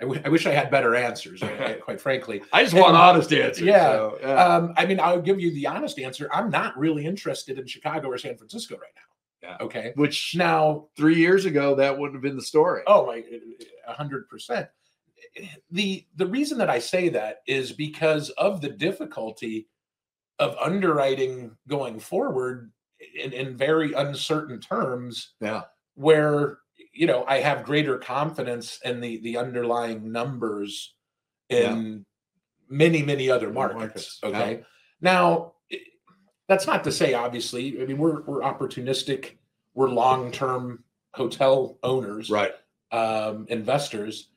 I, 0.00 0.04
w- 0.04 0.20
I 0.24 0.28
wish 0.28 0.44
I 0.44 0.50
had 0.52 0.70
better 0.72 0.96
answers. 0.96 1.40
Quite 1.82 2.00
frankly, 2.00 2.42
I 2.52 2.64
just 2.64 2.74
want 2.74 2.88
And- 2.88 2.96
honest 2.96 3.32
answers. 3.32 3.64
yeah, 3.64 3.92
so, 3.92 4.18
yeah. 4.20 4.34
Um, 4.34 4.74
I 4.76 4.84
mean, 4.86 4.98
I'll 4.98 5.22
give 5.22 5.38
you 5.40 5.52
the 5.54 5.68
honest 5.68 5.98
answer. 6.00 6.28
I'm 6.32 6.50
not 6.50 6.76
really 6.76 7.06
interested 7.06 7.58
in 7.58 7.66
Chicago 7.66 8.08
or 8.08 8.18
San 8.18 8.36
Francisco 8.36 8.74
right 8.74 8.90
now. 8.96 9.48
Yeah. 9.48 9.64
Okay. 9.64 9.92
Which 9.94 10.34
Now, 10.36 10.88
three 10.96 11.14
years 11.16 11.44
ago 11.44 11.76
that 11.76 11.96
wouldn't 11.96 12.16
have 12.16 12.22
been 12.22 12.34
the 12.36 12.42
story. 12.42 12.82
oh 12.88 13.06
my, 13.06 13.22
a 13.86 13.92
hundred 13.92 14.28
percent. 14.28 14.66
The 15.70 16.06
the 16.16 16.26
reason 16.26 16.58
that 16.58 16.70
I 16.70 16.78
say 16.78 17.08
that 17.10 17.38
is 17.46 17.72
because 17.72 18.30
of 18.30 18.60
the 18.60 18.68
difficulty 18.68 19.68
of 20.38 20.56
underwriting 20.62 21.56
going 21.68 21.98
forward 21.98 22.70
in, 23.20 23.32
in 23.32 23.56
very 23.56 23.92
uncertain 23.92 24.60
terms. 24.60 25.34
Yeah. 25.40 25.62
Where 25.94 26.58
you 26.92 27.06
know 27.06 27.24
I 27.26 27.38
have 27.40 27.64
greater 27.64 27.98
confidence 27.98 28.78
in 28.84 29.00
the 29.00 29.18
the 29.18 29.36
underlying 29.36 30.10
numbers 30.12 30.94
in 31.48 32.04
many 32.68 33.02
many 33.02 33.30
other 33.30 33.50
markets. 33.52 33.78
Markets, 33.78 34.20
Okay. 34.24 34.52
yeah. 34.58 34.64
Now 35.00 35.52
that's 36.48 36.66
not 36.66 36.84
to 36.84 36.92
say 36.92 37.14
obviously. 37.14 37.80
I 37.82 37.86
mean 37.86 37.98
we're 37.98 38.22
we're 38.22 38.40
opportunistic. 38.42 39.36
We're 39.74 39.88
long 39.90 40.30
term 40.30 40.84
hotel 41.14 41.78
owners 41.82 42.30
Right. 42.30 42.52
um, 42.92 43.46
investors, 43.48 44.28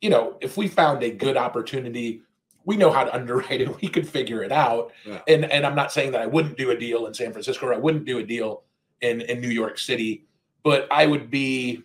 you 0.00 0.10
know, 0.10 0.36
if 0.40 0.56
we 0.56 0.68
found 0.68 1.02
a 1.02 1.10
good 1.10 1.36
opportunity, 1.36 2.22
we 2.64 2.76
know 2.76 2.90
how 2.90 3.04
to 3.04 3.14
underwrite 3.14 3.60
it. 3.60 3.68
We 3.80 3.88
could 3.88 4.08
figure 4.08 4.42
it 4.42 4.52
out. 4.52 4.92
Yeah. 5.06 5.20
And 5.26 5.44
and 5.50 5.66
I'm 5.66 5.74
not 5.74 5.90
saying 5.92 6.12
that 6.12 6.20
I 6.20 6.26
wouldn't 6.26 6.56
do 6.56 6.70
a 6.70 6.76
deal 6.78 7.06
in 7.06 7.14
San 7.14 7.32
Francisco 7.32 7.66
or 7.66 7.74
I 7.74 7.78
wouldn't 7.78 8.04
do 8.04 8.18
a 8.18 8.22
deal 8.24 8.62
in 9.00 9.20
in 9.22 9.40
New 9.40 9.48
York 9.50 9.78
City, 9.78 10.24
but 10.62 10.86
I 10.90 11.06
would 11.06 11.30
be 11.30 11.82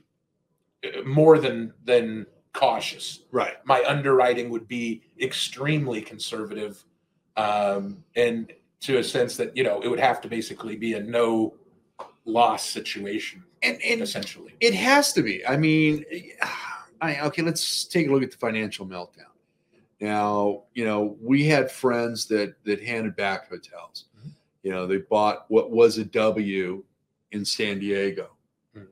uh, 0.83 1.01
more 1.05 1.37
than 1.39 1.73
than 1.85 2.25
cautious. 2.53 3.21
Right. 3.31 3.55
My 3.65 3.83
underwriting 3.87 4.49
would 4.49 4.67
be 4.67 5.01
extremely 5.19 6.01
conservative, 6.01 6.83
um, 7.37 8.03
and 8.15 8.51
to 8.81 8.97
a 8.97 9.03
sense 9.03 9.37
that 9.37 9.55
you 9.55 9.63
know 9.63 9.81
it 9.81 9.87
would 9.87 9.99
have 9.99 10.21
to 10.21 10.27
basically 10.27 10.75
be 10.75 10.93
a 10.93 10.99
no 11.01 11.55
loss 12.25 12.69
situation 12.69 13.43
And 13.63 13.81
and 13.81 14.01
essentially. 14.01 14.53
it 14.59 14.73
has 14.73 15.13
to 15.13 15.21
be. 15.23 15.45
I 15.45 15.57
mean, 15.57 16.05
I 17.03 17.19
okay, 17.27 17.41
let's 17.41 17.83
take 17.83 18.07
a 18.07 18.11
look 18.11 18.23
at 18.23 18.31
the 18.31 18.37
financial 18.37 18.85
meltdown. 18.87 19.27
Now, 19.99 20.63
you 20.73 20.85
know, 20.85 21.17
we 21.21 21.45
had 21.45 21.69
friends 21.69 22.25
that 22.27 22.55
that 22.63 22.81
handed 22.81 23.15
back 23.17 23.49
hotels. 23.49 24.05
Mhm. 24.17 24.31
You 24.63 24.71
know, 24.71 24.87
they 24.87 24.97
bought 24.97 25.45
what 25.49 25.69
was 25.69 25.97
a 25.97 26.05
W 26.05 26.83
in 27.31 27.43
San 27.43 27.79
Diego. 27.79 28.29
Mhm. 28.75 28.87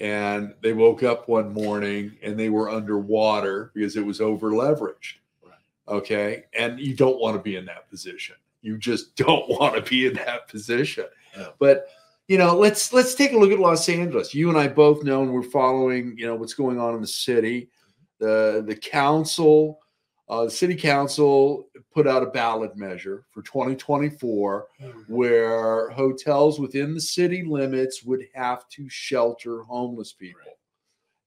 And 0.00 0.54
they 0.62 0.72
woke 0.72 1.04
up 1.04 1.28
one 1.28 1.52
morning 1.52 2.18
and 2.22 2.38
they 2.38 2.48
were 2.48 2.68
underwater 2.68 3.70
because 3.72 3.96
it 3.96 4.04
was 4.04 4.20
over 4.20 4.50
leveraged. 4.50 5.18
Right. 5.42 5.52
Okay. 5.86 6.44
And 6.58 6.80
you 6.80 6.94
don't 6.94 7.20
want 7.20 7.36
to 7.36 7.42
be 7.42 7.54
in 7.56 7.64
that 7.66 7.88
position. 7.88 8.34
You 8.62 8.78
just 8.78 9.14
don't 9.14 9.48
want 9.60 9.76
to 9.76 9.88
be 9.88 10.06
in 10.06 10.14
that 10.14 10.48
position. 10.48 11.06
Yeah. 11.36 11.50
But 11.58 11.88
you 12.28 12.38
know, 12.38 12.56
let's 12.56 12.92
let's 12.92 13.14
take 13.14 13.32
a 13.32 13.36
look 13.36 13.52
at 13.52 13.58
Los 13.58 13.88
Angeles. 13.88 14.34
You 14.34 14.48
and 14.48 14.58
I 14.58 14.68
both 14.68 15.04
know, 15.04 15.22
and 15.22 15.32
we're 15.32 15.42
following, 15.42 16.14
you 16.16 16.26
know, 16.26 16.34
what's 16.34 16.54
going 16.54 16.80
on 16.80 16.94
in 16.94 17.00
the 17.00 17.06
city. 17.06 17.70
The 18.18 18.64
the 18.66 18.76
council, 18.76 19.80
uh, 20.28 20.44
the 20.44 20.50
city 20.50 20.74
council 20.74 21.68
put 21.92 22.06
out 22.06 22.22
a 22.22 22.26
ballot 22.26 22.76
measure 22.76 23.26
for 23.30 23.42
2024 23.42 24.66
where 25.06 25.90
hotels 25.90 26.58
within 26.58 26.94
the 26.94 27.00
city 27.00 27.44
limits 27.44 28.02
would 28.02 28.24
have 28.34 28.68
to 28.70 28.88
shelter 28.88 29.62
homeless 29.62 30.12
people. 30.12 30.40
Right. 30.46 30.56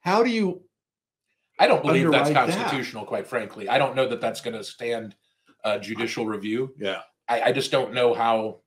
How 0.01 0.23
do 0.23 0.29
you 0.29 0.61
I 1.59 1.67
don't 1.67 1.83
believe 1.83 2.11
that's 2.11 2.29
underwrite 2.29 2.47
that. 2.49 2.57
constitutional, 2.57 3.05
quite 3.05 3.27
frankly. 3.27 3.69
I 3.69 3.77
don't 3.77 3.95
know 3.95 4.07
that 4.07 4.21
that's 4.21 4.41
going 4.41 4.55
to 4.55 4.63
stand 4.63 5.15
uh, 5.63 5.77
judicial 5.77 6.25
review. 6.25 6.73
yeah 6.77 7.01
I, 7.27 7.41
I 7.43 7.51
just 7.51 7.71
don't 7.71 7.93
know 7.93 8.13
how 8.13 8.61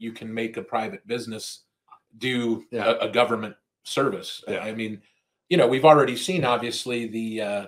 you 0.00 0.12
can 0.12 0.32
make 0.32 0.56
a 0.56 0.62
private 0.62 1.06
business 1.06 1.64
do 2.18 2.64
Yeah. 2.72 2.94
a, 3.00 3.06
a 3.06 3.08
government 3.10 3.54
service. 3.84 4.42
I- 4.48 4.52
Yeah. 4.52 4.64
I 4.64 4.74
mean, 4.74 5.00
you 5.48 5.56
know, 5.56 5.68
we've 5.68 5.84
already 5.84 6.16
seen 6.16 6.44
obviously 6.44 7.06
the 7.06 7.40
uh, 7.42 7.66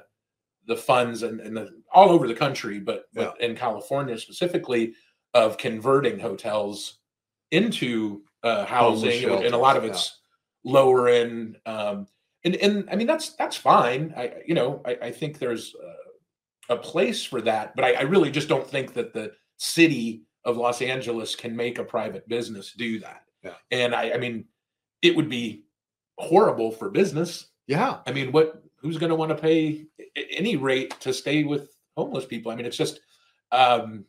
the 0.67 0.77
funds 0.77 1.23
and, 1.25 1.41
and 1.41 1.57
the, 1.57 1.83
all 1.93 2.11
over 2.11 2.29
the 2.29 2.35
country, 2.35 2.79
but, 2.79 3.07
but 3.13 3.41
in 3.41 3.57
California 3.57 4.17
specifically, 4.17 4.95
of 5.35 5.59
converting 5.59 6.19
hotels 6.21 6.99
into 7.51 8.23
uh, 8.45 8.65
housing, 8.65 9.25
and, 9.25 9.45
and 9.45 9.55
a 9.55 9.59
lot 9.59 9.77
of 9.77 9.85
it's 9.85 10.21
lower 10.65 11.09
end. 11.09 11.59
Um, 11.67 12.07
and 12.45 12.55
and 12.57 12.89
I 12.91 12.97
mean 12.97 13.07
that's 13.07 13.31
that's 13.35 13.57
fine. 13.57 14.15
I 14.17 14.35
you 14.47 14.55
know 14.55 14.81
I, 14.85 14.99
I 15.03 15.11
think 15.11 15.39
there's 15.39 15.75
uh, 15.75 16.75
a 16.75 16.77
place 16.77 17.25
for 17.25 17.41
that, 17.43 17.75
but 17.77 17.85
I, 17.85 17.93
I 17.95 18.03
really 18.03 18.31
just 18.31 18.49
don't 18.49 18.67
think 18.67 18.95
that 18.95 19.13
the 19.13 19.33
city 19.59 20.23
of 20.45 20.57
Los 20.57 20.83
Angeles 20.83 21.35
can 21.35 21.55
make 21.55 21.79
a 21.79 21.85
private 21.85 22.29
business 22.29 22.73
do 22.73 22.99
that. 23.01 23.25
Yeah. 23.43 23.55
And 23.71 23.95
I, 23.95 24.13
I 24.13 24.19
mean, 24.19 24.45
it 25.03 25.15
would 25.15 25.29
be 25.29 25.65
horrible 26.19 26.71
for 26.71 26.91
business. 26.91 27.49
Yeah. 27.67 27.99
I 28.07 28.13
mean, 28.13 28.33
what 28.33 28.63
who's 28.77 28.99
going 28.99 29.11
to 29.11 29.17
want 29.17 29.31
to 29.31 29.41
pay 29.41 29.87
any 30.31 30.57
rate 30.57 30.99
to 31.01 31.13
stay 31.13 31.45
with 31.45 31.77
homeless 31.97 32.25
people? 32.25 32.51
I 32.51 32.57
mean, 32.57 32.67
it's 32.67 32.77
just 32.77 33.01
um, 33.51 34.05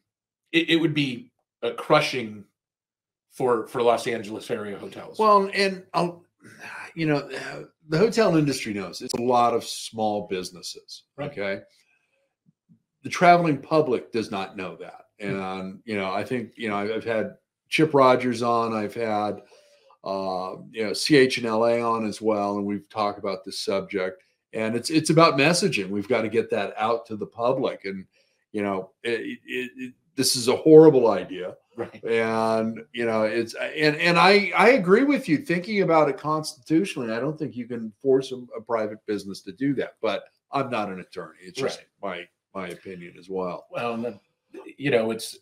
it, 0.52 0.70
it 0.72 0.76
would 0.78 0.94
be 0.94 1.32
a 1.62 1.72
crushing 1.72 2.46
for 3.32 3.68
for 3.68 3.82
Los 3.82 4.08
Angeles 4.08 4.50
area 4.50 4.78
hotels. 4.78 5.20
Well, 5.20 5.50
and 5.54 5.84
I'll, 5.94 6.26
you 6.96 7.08
know, 7.08 7.30
the 7.88 7.98
hotel 7.98 8.36
industry 8.38 8.74
knows 8.74 9.02
it's 9.02 9.14
a 9.14 9.22
lot 9.22 9.54
of 9.54 9.64
small 9.64 10.28
businesses. 10.28 11.04
Right. 11.18 11.32
Okay. 11.32 11.62
The 13.04 13.10
traveling 13.10 13.58
public 13.58 14.12
does 14.12 14.32
not 14.32 14.56
know 14.56 14.78
that. 14.78 15.03
And, 15.20 15.80
you 15.86 15.98
know, 15.98 16.12
I 16.12 16.24
think, 16.24 16.54
you 16.56 16.70
know, 16.70 16.76
I've 16.76 16.92
I've 16.92 17.04
had 17.04 17.36
Chip 17.70 17.94
Rogers 17.94 18.42
on, 18.42 18.74
I've 18.74 18.94
had, 18.94 19.42
uh, 20.04 20.56
you 20.72 20.84
know, 20.84 20.92
CHNLA 20.92 21.88
on 21.88 22.06
as 22.06 22.22
well. 22.22 22.58
And 22.58 22.66
we've 22.66 22.90
talked 22.90 23.20
about 23.20 23.46
this 23.46 23.60
subject 23.60 24.24
and 24.54 24.76
it's, 24.76 24.90
it's 24.90 25.10
about 25.10 25.36
messaging. 25.36 25.90
We've 25.90 26.08
got 26.08 26.22
to 26.24 26.30
get 26.30 26.50
that 26.52 26.74
out 26.78 27.06
to 27.08 27.16
the 27.16 27.26
public. 27.26 27.86
And, 27.86 28.06
you 28.52 28.64
know, 28.64 28.92
it, 29.04 29.40
it, 29.46 29.72
it, 29.78 29.94
this 30.16 30.36
is 30.36 30.48
a 30.48 30.56
horrible 30.56 31.10
idea 31.10 31.56
right. 31.76 32.04
and 32.04 32.84
you 32.94 33.06
know 33.06 33.24
it's 33.24 33.56
and 33.56 33.96
and 33.98 34.18
i 34.18 34.52
i 34.56 34.70
agree 34.70 35.04
with 35.04 35.28
you 35.28 35.38
thinking 35.38 35.82
about 35.82 36.10
it 36.10 36.18
constitutionally 36.18 37.12
i 37.12 37.20
don't 37.20 37.38
think 37.38 37.56
you 37.56 37.68
can 37.68 37.92
force 38.02 38.32
a, 38.32 38.36
a 38.58 38.62
private 38.62 39.04
business 39.06 39.42
to 39.42 39.52
do 39.52 39.74
that 39.74 39.96
but 40.02 40.26
i'm 40.52 40.70
not 40.70 40.90
an 40.90 41.00
attorney 41.00 41.40
it's 41.42 41.60
just 41.60 41.84
my 42.02 42.26
my 42.54 42.68
opinion 42.70 43.14
as 43.18 43.30
well 43.30 43.66
Well, 43.72 43.94
and 43.94 44.20
you 44.78 44.92
know, 44.92 45.12
it's 45.12 45.38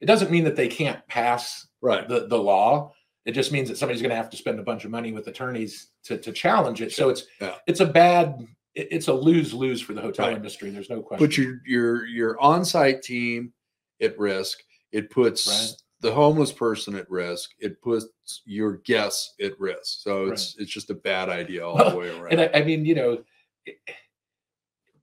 it 0.00 0.06
doesn't 0.06 0.30
mean 0.30 0.44
that 0.44 0.56
they 0.56 0.68
can't 0.68 1.06
pass 1.08 1.66
right 1.80 2.08
the 2.08 2.26
the 2.26 2.38
law. 2.38 2.92
It 3.24 3.32
just 3.32 3.52
means 3.52 3.68
that 3.68 3.76
somebody's 3.78 4.02
going 4.02 4.10
to 4.10 4.16
have 4.16 4.30
to 4.30 4.36
spend 4.36 4.58
a 4.58 4.64
bunch 4.64 4.84
of 4.84 4.90
money 4.90 5.12
with 5.12 5.26
attorneys 5.28 5.88
to 6.04 6.18
to 6.18 6.32
challenge 6.32 6.82
it. 6.82 6.92
So 6.92 7.08
it's 7.08 7.24
Yeah. 7.40 7.54
it's 7.66 7.80
a 7.80 7.86
bad 7.86 8.46
it's 8.74 9.08
a 9.08 9.12
lose 9.12 9.52
lose 9.52 9.80
for 9.82 9.92
the 9.92 10.00
hotel 10.00 10.28
Right. 10.28 10.36
industry. 10.36 10.70
There's 10.70 10.88
no 10.90 11.02
question. 11.02 11.26
put 11.26 11.36
your 11.36 11.60
your 11.66 12.06
your 12.06 12.40
on-site 12.40 13.02
team 13.02 13.52
at 14.00 14.18
risk 14.18 14.62
it 14.92 15.10
puts 15.10 15.46
Right. 15.46 15.70
the 16.00 16.12
homeless 16.12 16.50
person 16.52 16.96
at 16.96 17.08
risk 17.10 17.50
it 17.60 17.80
puts 17.82 18.06
your 18.44 18.78
guests 18.78 19.34
at 19.40 19.58
risk 19.60 20.00
so 20.02 20.26
it's 20.26 20.56
it's 20.58 20.70
just 20.72 20.90
a 20.90 20.94
bad 20.94 21.28
idea 21.28 21.64
all 21.66 21.90
the 21.90 21.96
way 21.96 22.08
around 22.08 22.32
and 22.32 22.40
I, 22.40 22.50
I 22.60 22.64
mean, 22.64 22.84
you 22.84 22.94
know, 22.96 23.22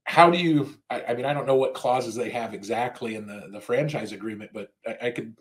how 0.04 0.30
do 0.30 0.38
you? 0.38 0.74
I, 0.88 1.02
I 1.08 1.14
mean, 1.14 1.24
I 1.24 1.32
don't 1.32 1.46
know 1.46 1.56
what 1.56 1.74
clauses 1.74 2.14
they 2.14 2.30
have 2.30 2.54
exactly 2.54 3.14
in 3.14 3.26
the 3.26 3.48
the 3.52 3.60
franchise 3.60 4.12
agreement, 4.12 4.50
but 4.52 4.72
I, 4.86 5.08
I 5.08 5.10
could. 5.10 5.36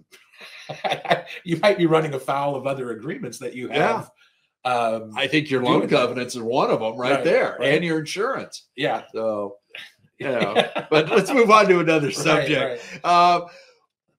you 1.43 1.57
might 1.57 1.77
be 1.77 1.85
running 1.85 2.13
afoul 2.13 2.55
of 2.55 2.65
other 2.67 2.91
agreements 2.91 3.39
that 3.39 3.55
you 3.55 3.67
have. 3.69 4.09
Um, 4.65 5.11
I 5.15 5.27
think 5.27 5.49
your 5.49 5.63
loan 5.63 5.87
covenants 5.87 6.35
are 6.35 6.43
one 6.43 6.69
of 6.69 6.79
them 6.81 6.97
right, 6.97 7.15
Right, 7.15 7.23
there 7.23 7.57
right. 7.59 7.75
and 7.75 7.83
your 7.83 7.99
insurance 7.99 8.67
yeah. 8.75 9.03
so 9.13 9.55
you 10.19 10.27
know 10.27 10.53
but 10.89 11.09
let's 11.09 11.31
move 11.31 11.49
on 11.49 11.69
to 11.69 11.79
another 11.79 12.11
subject 12.11 12.83
right. 12.91 12.99
Uh, 13.05 13.47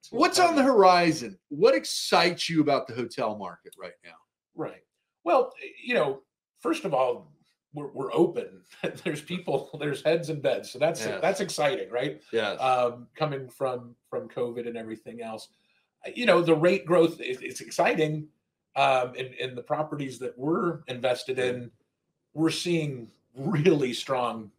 what's 0.09 0.39
on 0.39 0.55
the 0.55 0.63
horizon 0.63 1.37
what 1.49 1.75
excites 1.75 2.49
you 2.49 2.59
about 2.61 2.87
the 2.87 2.93
hotel 2.95 3.37
market 3.37 3.75
right 3.79 3.93
now 4.03 4.15
Right. 4.55 4.83
Well, 5.23 5.53
you 5.83 5.93
know, 5.93 6.21
first 6.59 6.85
of 6.85 6.93
all, 6.93 7.31
we're, 7.73 7.87
we're 7.87 8.13
open. 8.13 8.61
there's 9.03 9.21
people, 9.21 9.69
there's 9.79 10.03
heads 10.03 10.29
and 10.29 10.41
beds, 10.41 10.71
so 10.71 10.79
that's 10.79 11.05
Yes. 11.05 11.19
that's 11.21 11.39
exciting, 11.39 11.89
right? 11.89 12.21
yes 12.31 12.59
um, 12.59 13.07
coming 13.15 13.47
from 13.49 13.95
from 14.09 14.27
COVID 14.29 14.67
and 14.67 14.77
everything 14.77 15.21
else. 15.21 15.49
You 16.15 16.25
know, 16.25 16.41
the 16.41 16.55
rate 16.55 16.85
growth 16.85 17.21
is 17.21 17.41
it's 17.41 17.61
exciting. 17.61 18.27
Um, 18.75 19.13
in, 19.15 19.33
in 19.33 19.53
the 19.55 19.61
properties 19.61 20.17
that 20.19 20.37
we're 20.37 20.79
invested 20.87 21.37
in, 21.39 21.71
we're 22.33 22.49
seeing 22.49 23.11
really 23.35 23.93
strong 23.93 24.49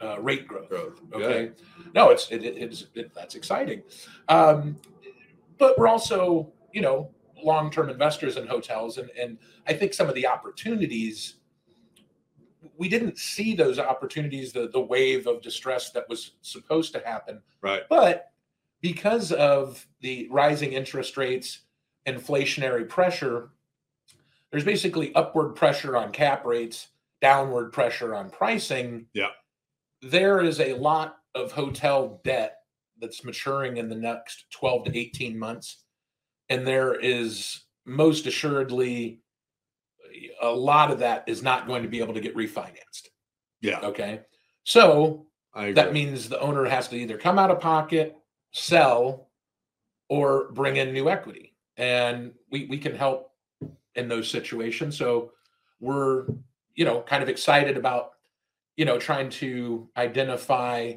uh, 0.00 0.18
rate 0.20 0.48
growth. 0.48 0.70
Growth, 0.70 0.98
Okay, 1.12 1.50
no, 1.94 2.08
it's 2.08 2.30
it, 2.30 2.42
it- 2.42 2.56
it's 2.56 2.86
it, 2.94 3.14
that's 3.14 3.34
exciting, 3.34 3.82
um, 4.28 4.76
but 5.58 5.78
we're 5.78 5.88
also 5.88 6.50
you 6.72 6.80
know 6.80 7.10
long 7.42 7.70
term 7.70 7.88
investors 7.90 8.36
in 8.38 8.46
hotels, 8.46 8.96
and 8.98 9.10
and 9.18 9.36
I 9.66 9.74
think 9.74 9.92
some 9.94 10.08
of 10.08 10.14
the 10.14 10.26
opportunities 10.26 11.36
we 12.80 12.88
didn't 12.88 13.18
see 13.18 13.54
those 13.54 13.78
opportunities, 13.78 14.52
the 14.52 14.68
the 14.68 14.80
wave 14.80 15.28
of 15.28 15.40
distress 15.42 15.90
that 15.90 16.08
was 16.08 16.32
supposed 16.42 16.92
to 16.94 17.02
happen 17.06 17.40
right 17.62 17.82
but 17.88 18.30
because 18.80 19.32
of 19.32 19.86
the 20.00 20.26
rising 20.30 20.72
interest 20.72 21.16
rates, 21.16 21.60
inflationary 22.06 22.88
pressure, 22.88 23.50
there's 24.50 24.64
basically 24.64 25.14
upward 25.14 25.54
pressure 25.54 25.96
on 25.96 26.12
cap 26.12 26.44
rates, 26.44 26.88
downward 27.20 27.72
pressure 27.72 28.14
on 28.14 28.30
pricing. 28.30 29.06
Yeah. 29.12 29.28
There 30.02 30.40
is 30.40 30.60
a 30.60 30.74
lot 30.74 31.18
of 31.34 31.52
hotel 31.52 32.20
debt 32.24 32.58
that's 33.00 33.24
maturing 33.24 33.76
in 33.76 33.88
the 33.88 33.94
next 33.94 34.46
12 34.50 34.86
to 34.86 34.98
18 34.98 35.38
months. 35.38 35.84
And 36.48 36.66
there 36.66 36.94
is 36.94 37.60
most 37.86 38.26
assuredly 38.26 39.20
a 40.42 40.48
lot 40.48 40.90
of 40.90 40.98
that 40.98 41.24
is 41.26 41.42
not 41.42 41.66
going 41.66 41.82
to 41.82 41.88
be 41.88 42.00
able 42.00 42.14
to 42.14 42.20
get 42.20 42.36
refinanced. 42.36 43.08
yeah 43.60 43.80
Okay. 43.80 44.20
So 44.64 45.26
that 45.54 45.92
means 45.92 46.28
the 46.28 46.40
owner 46.40 46.64
has 46.64 46.88
to 46.88 46.96
either 46.96 47.18
come 47.18 47.38
out 47.38 47.50
of 47.50 47.60
pocket, 47.60 48.16
sell, 48.52 49.28
or 50.08 50.52
bring 50.52 50.76
in 50.76 50.92
new 50.92 51.08
equity. 51.08 51.54
And 51.76 52.32
we, 52.50 52.66
we 52.66 52.78
can 52.78 52.94
help 52.94 53.32
in 53.94 54.08
those 54.08 54.30
situations. 54.30 54.96
So 54.96 55.32
we're, 55.80 56.26
you 56.74 56.84
know, 56.84 57.00
kind 57.00 57.22
of 57.22 57.28
excited 57.28 57.76
about, 57.76 58.12
you 58.76 58.84
know, 58.84 58.98
trying 58.98 59.30
to 59.30 59.88
identify 59.96 60.94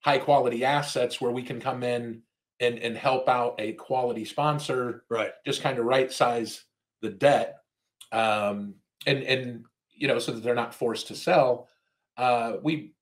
high 0.00 0.18
quality 0.18 0.64
assets 0.64 1.20
where 1.20 1.32
we 1.32 1.42
can 1.42 1.60
come 1.60 1.82
in 1.82 2.22
and, 2.60 2.78
and 2.78 2.96
help 2.96 3.28
out 3.28 3.54
a 3.58 3.72
quality 3.72 4.24
sponsor 4.24 5.04
right 5.10 5.32
just 5.44 5.62
kind 5.62 5.78
of 5.78 5.84
right 5.84 6.12
size 6.12 6.64
the 7.02 7.10
debt 7.10 7.58
um, 8.12 8.74
and 9.06 9.22
and 9.22 9.64
you 9.94 10.08
know 10.08 10.18
so 10.18 10.32
that 10.32 10.42
they're 10.42 10.54
not 10.54 10.74
forced 10.74 11.08
to 11.08 11.14
sell 11.14 11.68
uh, 12.16 12.54
we 12.62 12.92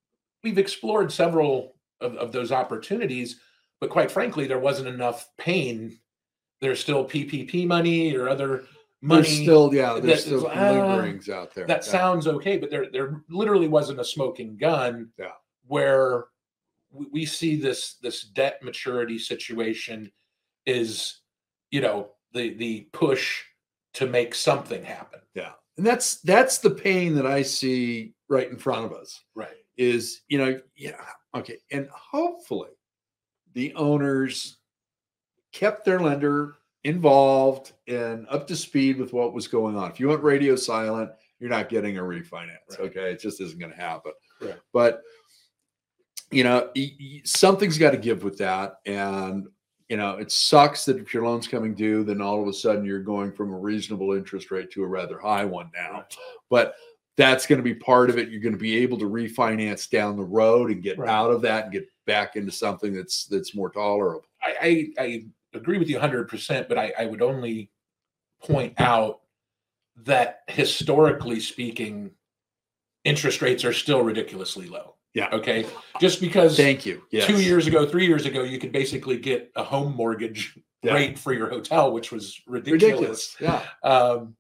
we've 0.43 0.59
explored 0.59 1.11
several 1.13 1.77
of, 2.01 2.17
of 2.17 2.33
those 2.33 2.53
opportunities 2.53 3.41
but 3.81 3.91
quite 3.91 4.11
frankly 4.11 4.47
there 4.47 4.59
wasn't 4.59 4.87
enough 4.89 5.29
pain 5.39 5.99
there's 6.61 6.81
still 6.81 7.05
ppp 7.05 7.67
money 7.67 8.17
or 8.17 8.29
other 8.29 8.65
money 9.03 9.23
there's 9.23 9.43
still 9.43 9.75
yeah 9.75 9.99
there's 10.01 10.25
still 10.25 10.47
uh, 10.47 10.73
lingerings 10.73 11.29
out 11.29 11.55
there 11.55 11.67
that 11.67 11.85
Yeah. 11.85 11.91
sounds 11.93 12.27
okay 12.27 12.57
but 12.57 12.71
there 12.71 12.91
there 12.91 13.23
literally 13.29 13.69
wasn't 13.69 14.01
a 14.01 14.05
smoking 14.05 14.57
gun 14.57 15.11
Yeah. 15.19 15.33
where 15.67 16.27
we, 16.91 17.07
we 17.13 17.27
see 17.27 17.57
this 17.57 17.95
this 18.03 18.23
debt 18.23 18.63
maturity 18.63 19.19
situation 19.19 20.11
is 20.67 21.21
you 21.71 21.81
know 21.81 22.13
the 22.33 22.55
the 22.55 22.89
push 22.93 23.43
to 23.95 24.07
make 24.07 24.35
something 24.35 24.85
happen. 24.85 25.21
Yeah. 25.35 25.53
And 25.77 25.87
that's 25.87 26.21
that's 26.21 26.59
the 26.59 26.71
pain 26.71 27.15
that 27.17 27.27
i 27.27 27.43
see 27.43 28.15
right 28.29 28.49
in 28.49 28.57
front 28.57 28.85
of 28.85 28.93
us 28.93 29.21
right. 29.35 29.57
is 29.77 30.23
you 30.29 30.39
know 30.39 30.61
yeah 30.77 31.01
okay. 31.35 31.59
And 31.73 31.89
hopefully 31.89 32.71
the 33.55 33.75
owners 33.75 34.59
kept 35.53 35.85
their 35.85 35.99
lender 35.99 36.57
involved 36.85 37.73
and 37.89 38.27
up 38.29 38.47
to 38.49 38.57
speed 38.57 38.99
with 38.99 39.13
what 39.13 39.33
was 39.33 39.49
going 39.49 39.77
on. 39.77 39.91
If 39.91 39.99
you 39.99 40.09
went 40.09 40.23
radio 40.23 40.55
silent 40.55 41.11
you're 41.41 41.51
not 41.51 41.69
getting 41.69 41.99
a 41.99 42.03
refinance 42.03 42.71
Right. 42.71 42.81
okay? 42.81 43.13
It 43.13 43.21
just 43.21 43.41
isn't 43.41 43.59
going 43.59 43.73
to 43.73 43.81
happen. 43.81 44.13
Right. 44.41 44.59
but 44.73 45.03
you 46.31 46.43
know 46.43 46.71
something's 47.25 47.79
got 47.79 47.93
to 47.93 47.97
give 47.97 48.25
with 48.25 48.39
that. 48.39 48.77
And 48.87 49.47
you 49.89 49.97
know 49.97 50.17
it 50.17 50.31
sucks 50.33 50.85
that 50.85 50.99
if 50.99 51.13
your 51.13 51.25
loan's 51.27 51.47
coming 51.47 51.75
due 51.75 52.05
then 52.05 52.21
all 52.23 52.41
of 52.41 52.49
a 52.49 52.53
sudden 52.53 52.85
you're 52.85 53.01
going 53.01 53.31
from 53.33 53.53
a 53.53 53.59
reasonable 53.59 54.13
interest 54.13 54.51
rate 54.51 54.71
to 54.71 54.83
a 54.83 54.87
rather 54.87 55.19
high 55.19 55.45
one 55.45 55.71
now 55.75 56.05
but 56.51 56.75
that's 57.17 57.47
going 57.47 57.59
to 57.59 57.63
be 57.63 57.75
part 57.75 58.11
of 58.11 58.19
it. 58.19 58.29
You're 58.29 58.41
going 58.41 58.55
to 58.55 58.59
be 58.59 58.79
able 58.79 58.99
to 58.99 59.05
refinance 59.05 59.89
down 59.89 60.17
the 60.17 60.25
road 60.25 60.71
and 60.71 60.83
get 60.83 60.99
Right. 60.99 61.09
out 61.09 61.31
of 61.31 61.43
that 61.43 61.65
and 61.65 61.73
get 61.73 61.87
back 62.07 62.37
into 62.37 62.51
something 62.51 62.93
that's 62.93 63.27
that's 63.27 63.55
more 63.55 63.71
tolerable. 63.71 64.25
I, 64.43 64.93
I, 64.99 65.03
I 65.03 65.25
agree 65.55 65.79
with 65.79 65.89
you 65.89 65.99
100%, 65.99 66.69
but 66.69 66.77
I, 66.77 66.93
I 66.99 67.07
would 67.07 67.23
only 67.23 67.71
point 68.43 68.75
out 68.81 69.21
that 69.99 70.41
historically 70.49 71.39
speaking, 71.39 72.11
interest 73.05 73.41
rates 73.43 73.65
are 73.65 73.73
still 73.73 74.03
ridiculously 74.03 74.67
low. 74.67 74.97
Yeah. 75.15 75.29
Okay. 75.33 75.65
Just 76.01 76.21
because 76.21 76.57
Thank 76.57 76.85
you. 76.85 77.03
Yes. 77.11 77.27
two 77.27 77.41
years 77.41 77.67
ago, 77.67 77.87
three 77.87 78.07
years 78.07 78.27
ago, 78.27 78.43
you 78.43 78.59
could 78.59 78.73
basically 78.73 79.17
get 79.17 79.51
a 79.57 79.63
home 79.63 79.95
mortgage 79.95 80.59
Yeah. 80.83 80.95
rate 80.95 81.19
for 81.19 81.33
your 81.33 81.49
hotel, 81.49 81.93
which 81.93 82.11
was 82.13 82.41
ridiculous. 82.47 82.83
ridiculous. 82.83 83.37
Yeah. 83.41 83.89
Um, 83.89 84.37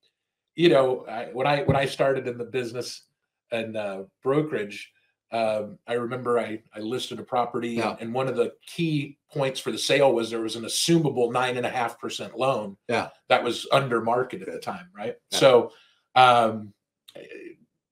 you 0.57 0.69
know, 0.69 1.07
I, 1.09 1.27
when 1.33 1.47
I 1.47 1.63
when 1.63 1.77
I 1.77 1.87
started 1.87 2.27
in 2.29 2.39
the 2.39 2.45
business 2.45 3.03
and 3.51 3.77
uh, 3.77 4.03
brokerage, 4.23 4.91
um, 5.33 5.79
I 5.87 5.95
remember 5.95 6.39
I, 6.39 6.61
I 6.75 6.81
listed 6.81 7.19
a 7.19 7.23
property, 7.25 7.71
Yeah. 7.71 7.97
and 8.01 8.13
one 8.13 8.29
of 8.29 8.37
the 8.37 8.53
key 8.67 9.17
points 9.33 9.59
for 9.59 9.73
the 9.73 9.79
sale 9.79 10.13
was 10.13 10.31
there 10.31 10.41
was 10.43 10.55
an 10.57 10.63
assumable 10.65 11.33
nine 11.33 11.57
and 11.57 11.67
a 11.67 11.71
half 11.71 11.99
percent 11.99 12.37
loan. 12.39 12.77
Yeah. 12.89 13.09
that 13.29 13.43
was 13.43 13.67
under 13.73 14.01
market 14.01 14.43
at 14.43 14.53
the 14.53 14.59
time, 14.61 14.89
right? 14.97 15.17
Yeah. 15.33 15.39
So, 15.39 15.73
um, 16.15 16.73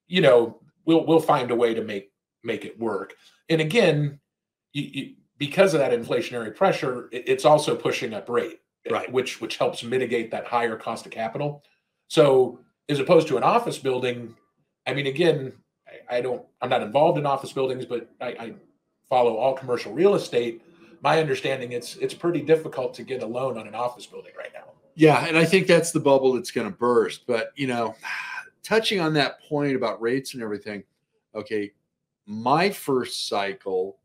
you 0.07 0.21
know, 0.21 0.61
we'll 0.85 1.07
we'll 1.07 1.21
find 1.21 1.51
a 1.51 1.57
way 1.57 1.75
to 1.75 1.83
make 1.83 2.12
make 2.43 2.65
it 2.65 2.79
work. 2.79 3.15
And 3.49 3.61
again, 3.61 4.19
you, 4.73 4.83
you, 4.83 5.15
because 5.39 5.75
of 5.75 5.81
that 5.81 5.93
inflationary 5.93 6.55
pressure, 6.55 7.09
it- 7.13 7.25
it's 7.29 7.45
also 7.45 7.75
pushing 7.77 8.15
up 8.15 8.29
rate, 8.29 8.61
eh, 8.87 8.93
Right. 8.93 9.11
Which 9.13 9.41
which 9.41 9.57
helps 9.57 9.83
mitigate 9.83 10.31
that 10.31 10.47
higher 10.47 10.77
cost 10.77 11.07
of 11.07 11.13
capital. 11.13 11.63
So, 12.09 12.59
as 12.89 12.99
opposed 12.99 13.29
to 13.29 13.37
an 13.37 13.43
office 13.43 13.79
building, 13.79 14.35
I 14.87 14.95
mean, 14.95 15.07
again, 15.07 15.53
I, 16.11 16.17
I 16.19 16.21
don't, 16.21 16.45
I'm 16.61 16.69
not 16.69 16.83
involved 16.83 17.19
in 17.19 17.27
office 17.27 17.53
buildings, 17.53 17.87
but 17.87 18.09
I, 18.21 18.27
I 18.29 18.55
follow 19.09 19.37
all 19.37 19.55
commercial 19.55 19.93
real 19.93 20.15
estate. 20.15 20.63
My 21.01 21.21
understanding, 21.21 21.73
it's 21.73 21.97
it's 21.97 22.15
pretty 22.15 22.43
difficult 22.43 22.95
to 22.95 23.03
get 23.03 23.23
a 23.23 23.27
loan 23.27 23.57
on 23.59 23.67
an 23.67 23.75
office 23.75 24.07
building 24.07 24.33
right 24.37 24.51
now. 24.55 24.65
Yeah, 24.95 25.25
and 25.27 25.37
I 25.39 25.45
think 25.45 25.67
that's 25.67 25.91
the 25.91 26.01
bubble 26.01 26.35
that's 26.35 26.51
going 26.51 26.71
to 26.71 26.77
burst. 26.77 27.27
But 27.27 27.53
you 27.57 27.67
know, 27.67 27.95
touching 28.63 29.01
on 29.01 29.15
that 29.15 29.41
point 29.49 29.75
about 29.75 30.01
rates 30.03 30.35
and 30.35 30.43
everything, 30.43 30.85
okay, 31.35 31.73
my 32.27 32.71
first 32.71 33.29
cycle 33.29 33.99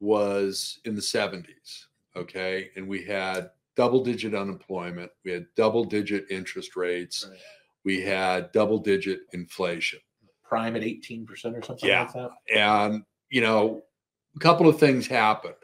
was 0.00 0.80
in 0.84 0.94
the 0.94 1.00
70s, 1.00 1.86
okay, 2.16 2.70
and 2.76 2.88
we 2.88 3.04
had 3.04 3.50
double 3.76 4.02
digit 4.02 4.34
unemployment, 4.34 5.10
we 5.24 5.30
had 5.32 5.46
double 5.56 5.84
digit 5.84 6.26
interest 6.30 6.76
rates, 6.76 7.28
we 7.84 8.00
had 8.00 8.50
double 8.52 8.78
digit 8.78 9.20
inflation. 9.32 9.98
Prime 10.42 10.76
at 10.76 10.82
18% 10.82 11.28
or 11.30 11.62
something 11.62 11.88
Yeah. 11.88 12.02
like 12.02 12.12
that. 12.14 12.30
and 12.54 13.04
you 13.30 13.40
know 13.40 13.82
a 14.34 14.38
couple 14.40 14.68
of 14.68 14.78
things 14.80 15.06
happened 15.06 15.54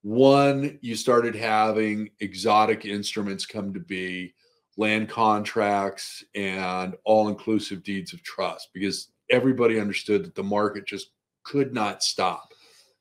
one 0.00 0.78
you 0.80 0.96
started 0.96 1.34
having 1.36 2.08
exotic 2.20 2.84
instruments 2.86 3.44
come 3.46 3.72
to 3.74 3.78
be 3.80 4.32
land 4.78 5.08
contracts 5.10 6.24
and 6.34 6.96
all 7.04 7.28
inclusive 7.28 7.82
deeds 7.84 8.12
of 8.14 8.22
trust 8.22 8.70
because 8.72 9.08
everybody 9.32 9.80
understood 9.80 10.24
that 10.24 10.34
the 10.34 10.42
market 10.42 10.86
just 10.86 11.08
could 11.42 11.74
not 11.74 12.02
stop 12.02 12.52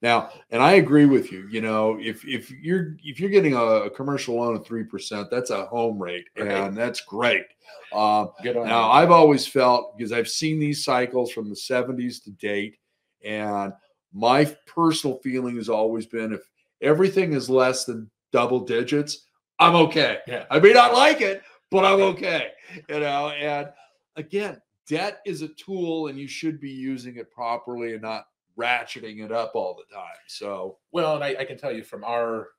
now 0.01 0.29
and 0.49 0.63
i 0.63 0.73
agree 0.73 1.05
with 1.05 1.31
you 1.31 1.47
you 1.51 1.61
know 1.61 1.97
if 2.01 2.25
if 2.25 2.49
you're 2.49 2.97
if 3.03 3.19
you're 3.19 3.29
getting 3.29 3.53
a, 3.55 3.89
commercial 3.91 4.35
loan 4.35 4.55
of 4.55 4.65
3% 4.65 5.29
that's 5.29 5.51
a 5.51 5.65
home 5.67 6.01
rate 6.01 6.25
Right. 6.35 6.47
and 6.47 6.75
that's 6.75 7.01
great 7.01 7.45
um, 7.93 8.29
now, 8.43 8.53
you. 8.53 8.91
I've 8.91 9.11
always 9.11 9.45
felt 9.45 9.97
because 9.97 10.11
I've 10.11 10.29
seen 10.29 10.59
these 10.59 10.83
cycles 10.83 11.31
from 11.31 11.49
the 11.49 11.55
70s 11.55 12.23
to 12.23 12.31
date, 12.31 12.77
and 13.23 13.73
my 14.13 14.45
personal 14.65 15.19
feeling 15.19 15.57
has 15.57 15.69
always 15.69 16.05
been 16.05 16.33
if 16.33 16.41
everything 16.81 17.33
is 17.33 17.49
less 17.49 17.85
than 17.85 18.09
double 18.31 18.61
digits, 18.61 19.25
I'm 19.59 19.75
okay. 19.75 20.19
Yeah. 20.25 20.45
I 20.49 20.59
may 20.59 20.71
not 20.71 20.93
like 20.93 21.21
it, 21.21 21.43
but 21.69 21.83
I'm 21.85 22.01
okay. 22.01 22.51
You 22.87 23.01
know, 23.01 23.29
and 23.29 23.69
again, 24.15 24.61
debt 24.91 25.21
is 25.25 25.41
a 25.41 25.47
tool, 25.47 26.07
and 26.07 26.19
you 26.19 26.27
should 26.27 26.59
be 26.59 26.69
using 26.69 27.15
it 27.15 27.31
properly 27.31 27.93
and 27.93 28.01
not 28.01 28.25
ratcheting 28.59 29.23
it 29.23 29.31
up 29.31 29.53
all 29.55 29.73
the 29.73 29.95
time. 29.95 30.17
So, 30.27 30.79
Well, 30.91 31.15
and 31.15 31.23
I, 31.23 31.35
I 31.39 31.45
can 31.45 31.57
tell 31.57 31.71
you 31.71 31.81
from 31.81 32.03
our 32.03 32.49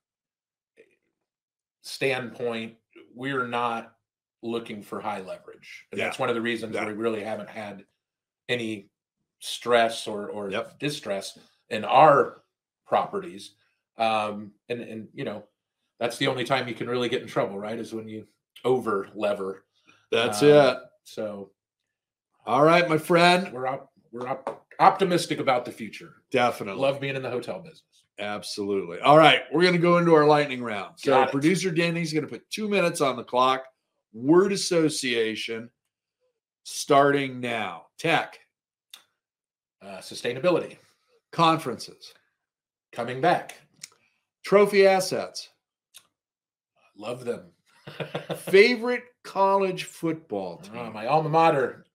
standpoint, 1.83 2.77
we're 3.15 3.47
not 3.47 3.97
looking 4.43 4.83
for 4.83 4.99
high 4.99 5.21
leverage. 5.21 5.87
And 5.93 5.99
Yeah. 5.99 6.07
that's 6.07 6.19
one 6.19 6.31
of 6.31 6.35
the 6.35 6.41
reasons 6.41 6.75
Yeah. 6.75 6.87
we 6.87 6.95
really 6.95 7.23
haven't 7.23 7.51
had 7.51 7.85
any 8.49 8.89
stress 9.41 10.09
or, 10.09 10.31
or 10.31 10.51
Yep. 10.51 10.79
distress 10.79 11.39
in 11.69 11.85
our 11.85 12.45
properties. 12.87 13.57
Um, 13.99 14.55
and, 14.71 14.81
and, 14.81 15.09
you 15.13 15.25
know, 15.25 15.47
that's 16.01 16.17
the 16.17 16.29
only 16.29 16.45
time 16.45 16.67
you 16.67 16.75
can 16.75 16.89
really 16.89 17.11
get 17.11 17.21
in 17.23 17.29
trouble, 17.29 17.59
right? 17.59 17.79
Is 17.79 17.93
when 17.93 18.09
you 18.09 18.27
over 18.65 19.11
lever. 19.15 19.67
that's 20.11 20.43
Um, 20.43 20.49
it. 20.49 20.79
So 21.05 21.53
All 22.47 22.63
right, 22.65 22.89
my 22.89 22.99
friend. 22.99 23.53
we're 23.53 23.67
op- 23.67 23.91
we're 24.11 24.29
op- 24.29 24.67
optimistic 24.81 25.39
about 25.39 25.65
the 25.65 25.73
future. 25.73 26.17
Definitely. 26.31 26.81
Love 26.83 27.01
being 27.01 27.17
in 27.17 27.23
the 27.23 27.31
hotel 27.31 27.61
business. 27.61 27.83
Absolutely. 28.19 29.01
All 29.01 29.17
right, 29.17 29.43
we're 29.53 29.63
going 29.63 29.73
to 29.75 29.79
go 29.81 29.99
into 29.99 30.15
our 30.15 30.27
lightning 30.27 30.63
round. 30.63 30.95
So, 30.99 31.25
producer 31.27 31.71
Danny's 31.71 32.13
going 32.13 32.25
to 32.25 32.31
put 32.31 32.49
two 32.51 32.69
minutes 32.69 33.01
on 33.01 33.17
the 33.17 33.25
clock. 33.25 33.65
Word 34.13 34.53
association 34.53 35.71
starting 36.65 37.41
now. 37.41 37.87
Tech, 37.99 38.39
Uh, 39.81 39.99
sustainability 39.99 40.77
conferences, 41.33 42.13
coming 42.93 43.21
back. 43.21 43.57
trophy 44.45 44.87
assets, 44.87 45.49
Love 46.97 47.25
them. 47.25 47.51
favorite 48.37 49.03
college 49.25 49.85
football 49.85 50.59
team. 50.59 50.77
Uh, 50.79 50.91
my 50.91 51.07
alma 51.07 51.29
mater, 51.31 51.87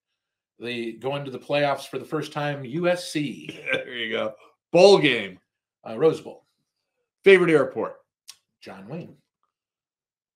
the 0.59 0.93
going 0.93 1.23
to 1.25 1.31
the 1.31 1.39
playoffs 1.39 1.87
for 1.87 1.99
the 1.99 2.05
first 2.05 2.31
time, 2.33 2.63
USC, 2.63 3.63
there 3.71 3.93
you 3.95 4.11
go. 4.11 4.33
Bowl 4.71 4.97
game, 4.97 5.39
uh, 5.87 5.97
Rose 5.97 6.19
Bowl, 6.21 6.45
favorite 7.23 7.51
airport, 7.51 7.97
John 8.61 8.87
Wayne. 8.87 9.15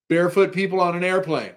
barefoot 0.10 0.54
people 0.54 0.80
on 0.80 0.96
an 0.96 1.04
airplane. 1.04 1.54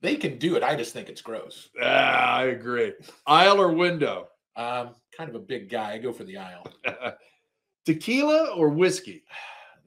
They 0.00 0.14
can 0.14 0.38
do 0.38 0.54
it. 0.56 0.62
I 0.62 0.76
just 0.76 0.92
think 0.92 1.08
it's 1.08 1.22
gross. 1.22 1.70
Ah, 1.82 2.36
I 2.36 2.44
agree. 2.44 2.92
Aisle 3.26 3.60
or 3.60 3.72
window, 3.72 4.28
Um, 4.54 4.94
kind 5.16 5.28
of 5.28 5.34
a 5.34 5.40
big 5.40 5.68
guy. 5.68 5.92
I 5.94 5.98
go 5.98 6.12
for 6.12 6.22
the 6.24 6.36
aisle. 6.36 6.66
tequila 7.84 8.54
or 8.54 8.68
whiskey. 8.68 9.24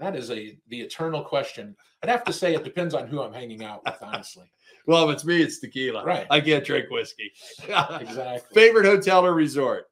That 0.01 0.15
is 0.15 0.31
a 0.31 0.57
the 0.69 0.81
eternal 0.81 1.23
question. 1.23 1.75
I'd 2.01 2.09
have 2.09 2.23
to 2.23 2.33
say 2.33 2.55
it 2.55 2.63
depends 2.63 2.95
on 2.95 3.07
who 3.07 3.21
I'm 3.21 3.31
hanging 3.31 3.63
out 3.63 3.85
with, 3.85 3.97
honestly. 4.01 4.51
Well, 4.87 5.07
if 5.11 5.17
it's 5.17 5.25
me, 5.25 5.43
it's 5.43 5.59
tequila. 5.59 6.03
Right. 6.03 6.25
I 6.31 6.41
can't 6.41 6.65
drink 6.65 6.89
whiskey. 6.89 7.31
Exactly. 7.61 8.39
Favorite 8.55 8.87
hotel 8.87 9.23
or 9.23 9.35
resort? 9.35 9.85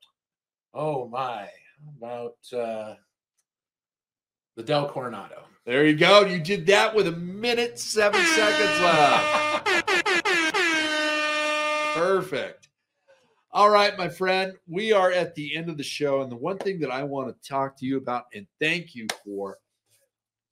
Oh 0.73 1.07
my! 1.07 1.47
About 1.95 2.37
uh, 2.51 2.95
the 4.55 4.63
Del 4.63 4.89
Coronado. 4.89 5.43
There 5.63 5.85
you 5.85 5.95
go. 5.95 6.25
You 6.25 6.39
did 6.39 6.65
that 6.65 6.95
with 6.95 7.07
a 7.07 7.11
minute, 7.11 7.77
seven 7.77 8.19
seconds 8.25 8.81
left. 8.81 9.95
Perfect. 11.93 12.69
All 13.51 13.69
right, 13.69 13.95
my 13.95 14.09
friend. 14.09 14.53
We 14.67 14.91
are 14.91 15.11
at 15.11 15.35
the 15.35 15.55
end 15.55 15.69
of 15.69 15.77
the 15.77 15.83
show. 15.83 16.21
And 16.21 16.31
the 16.31 16.35
one 16.35 16.57
thing 16.57 16.79
that 16.79 16.89
I 16.89 17.03
want 17.03 17.27
to 17.27 17.47
talk 17.47 17.77
to 17.77 17.85
you 17.85 17.97
about 17.97 18.25
and 18.33 18.47
thank 18.59 18.95
you 18.95 19.05
for 19.23 19.59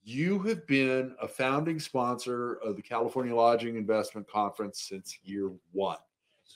you 0.08 0.40
have 0.40 0.66
been 0.68 1.14
a 1.22 1.28
founding 1.28 1.82
sponsor 1.82 2.54
of 2.64 2.78
the 2.78 2.82
California 2.82 3.36
Lodging 3.36 3.76
Investment 3.76 4.26
Conference 4.26 4.88
since 4.88 5.20
year 5.22 5.52
one. 5.74 5.98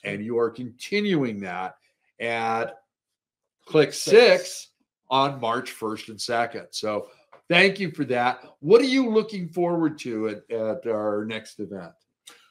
And 0.04 0.24
you 0.24 0.38
are 0.38 0.48
continuing 0.48 1.38
that 1.40 1.76
at 2.18 2.78
CLIC 3.66 3.92
Six 3.92 4.68
on 5.10 5.38
March 5.38 5.70
1st 5.78 6.08
and 6.08 6.18
2nd. 6.18 6.66
So 6.70 7.08
thank 7.50 7.78
you 7.78 7.90
for 7.90 8.06
that. 8.06 8.42
What 8.60 8.80
are 8.80 8.84
you 8.84 9.10
looking 9.10 9.50
forward 9.50 9.98
to 9.98 10.28
at, 10.28 10.50
at 10.50 10.86
our 10.86 11.26
next 11.26 11.60
event? 11.60 11.92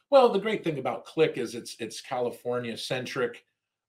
Well, 0.08 0.28
the 0.28 0.38
great 0.38 0.62
thing 0.62 0.78
about 0.78 1.04
CLIC 1.04 1.36
is 1.36 1.56
it's 1.56 1.74
it's 1.80 2.00
California 2.00 2.76
centric, 2.76 3.44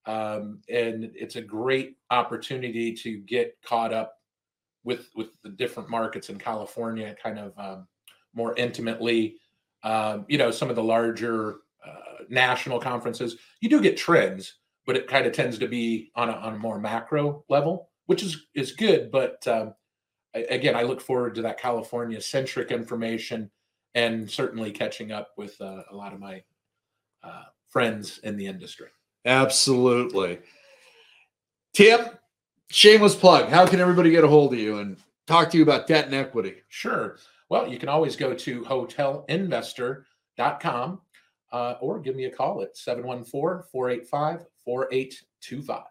um, 0.08 0.62
and 0.68 1.12
it's 1.14 1.36
a 1.36 1.42
great 1.42 1.96
opportunity 2.10 2.92
to 2.92 3.18
get 3.20 3.56
caught 3.64 3.94
up 3.94 4.16
with 4.84 5.10
with 5.16 5.30
the 5.44 5.50
different 5.50 5.90
markets 5.90 6.30
in 6.30 6.38
California, 6.38 7.16
kind 7.22 7.40
of 7.40 7.54
um, 7.58 7.88
more 8.34 8.56
intimately. 8.58 9.36
Um, 9.84 10.26
you 10.30 10.38
know, 10.38 10.52
some 10.52 10.70
of 10.70 10.76
the 10.76 10.84
larger 10.84 11.58
uh, 11.86 12.24
national 12.30 12.80
conferences, 12.80 13.38
you 13.60 13.70
do 13.70 13.82
get 13.82 13.98
trends, 13.98 14.56
but 14.86 14.96
it 14.96 15.08
kind 15.08 15.26
of 15.26 15.34
tends 15.34 15.58
to 15.60 15.68
be 15.68 16.12
on 16.16 16.30
a, 16.30 16.34
on 16.34 16.54
a 16.54 16.58
more 16.58 16.80
macro 16.80 17.44
level, 17.50 17.90
which 18.06 18.24
is 18.24 18.48
is 18.54 18.72
good. 18.72 19.12
But 19.12 19.46
um, 19.48 19.74
a- 20.34 20.46
again, 20.46 20.76
I 20.76 20.84
look 20.84 21.02
forward 21.02 21.36
to 21.36 21.42
that 21.44 21.60
California 21.60 22.22
centric 22.22 22.72
information 22.72 23.50
and 23.96 24.30
certainly 24.30 24.72
catching 24.72 25.12
up 25.12 25.30
with 25.38 25.60
uh, 25.62 25.84
a 25.92 25.96
lot 25.96 26.14
of 26.14 26.20
my 26.20 26.44
uh, 27.24 27.44
friends 27.70 28.20
in 28.24 28.38
the 28.38 28.46
industry. 28.46 28.88
Absolutely. 29.26 30.40
Tim, 31.74 32.08
shameless 32.74 33.16
plug. 33.16 33.48
How 33.50 33.68
can 33.68 33.80
everybody 33.80 34.12
get 34.12 34.24
a 34.24 34.28
hold 34.28 34.54
of 34.54 34.60
you 34.60 34.78
and 34.80 34.98
talk 35.28 35.52
to 35.52 35.58
you 35.58 35.64
about 35.64 35.88
debt 35.88 36.06
and 36.06 36.16
equity? 36.16 36.56
Sure. 36.70 37.18
Well, 37.50 37.68
you 37.68 37.78
can 37.78 37.90
always 37.90 38.16
go 38.16 38.34
to 38.34 38.62
hotelinnvestor.com 38.64 41.02
uh, 41.52 41.76
or 41.80 42.00
give 42.00 42.16
me 42.16 42.26
a 42.26 42.32
call 42.32 42.64
at 42.64 42.76
714 42.76 43.68
485 43.72 44.48
4825. 44.66 45.84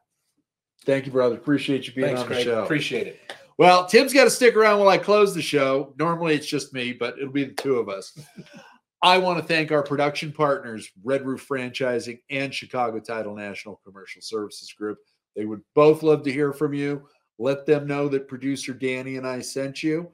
Thank 0.84 1.06
you, 1.06 1.12
brother. 1.12 1.36
Appreciate 1.36 1.86
you 1.86 1.92
being 1.92 2.16
Thanks, 2.16 2.22
on 2.22 2.28
the 2.28 2.42
show. 2.42 2.64
Appreciate 2.64 3.06
it. 3.06 3.20
Well, 3.58 3.86
Tim's 3.86 4.12
got 4.12 4.24
to 4.24 4.30
stick 4.30 4.56
around 4.56 4.80
while 4.80 4.88
I 4.88 4.98
close 4.98 5.32
the 5.34 5.42
show. 5.42 5.94
Normally 5.98 6.34
it's 6.34 6.46
just 6.46 6.72
me, 6.72 6.92
but 6.92 7.16
it'll 7.18 7.30
be 7.30 7.44
the 7.44 7.52
two 7.52 7.76
of 7.76 7.88
us. 7.88 8.18
I 9.04 9.18
want 9.18 9.38
to 9.38 9.44
thank 9.44 9.70
our 9.70 9.82
production 9.82 10.32
partners, 10.32 10.90
Red 11.04 11.26
Roof 11.26 11.46
Franchising 11.48 12.20
and 12.30 12.54
Chicago 12.54 12.98
Title 12.98 13.36
National 13.36 13.80
Commercial 13.84 14.22
Services 14.22 14.72
Group. 14.72 14.98
They 15.36 15.44
would 15.44 15.62
both 15.74 16.02
love 16.02 16.22
to 16.24 16.32
hear 16.32 16.52
from 16.52 16.74
you. 16.74 17.08
Let 17.38 17.66
them 17.66 17.86
know 17.86 18.08
that 18.08 18.28
producer 18.28 18.72
Danny 18.72 19.16
and 19.16 19.26
I 19.26 19.40
sent 19.40 19.82
you. 19.82 20.10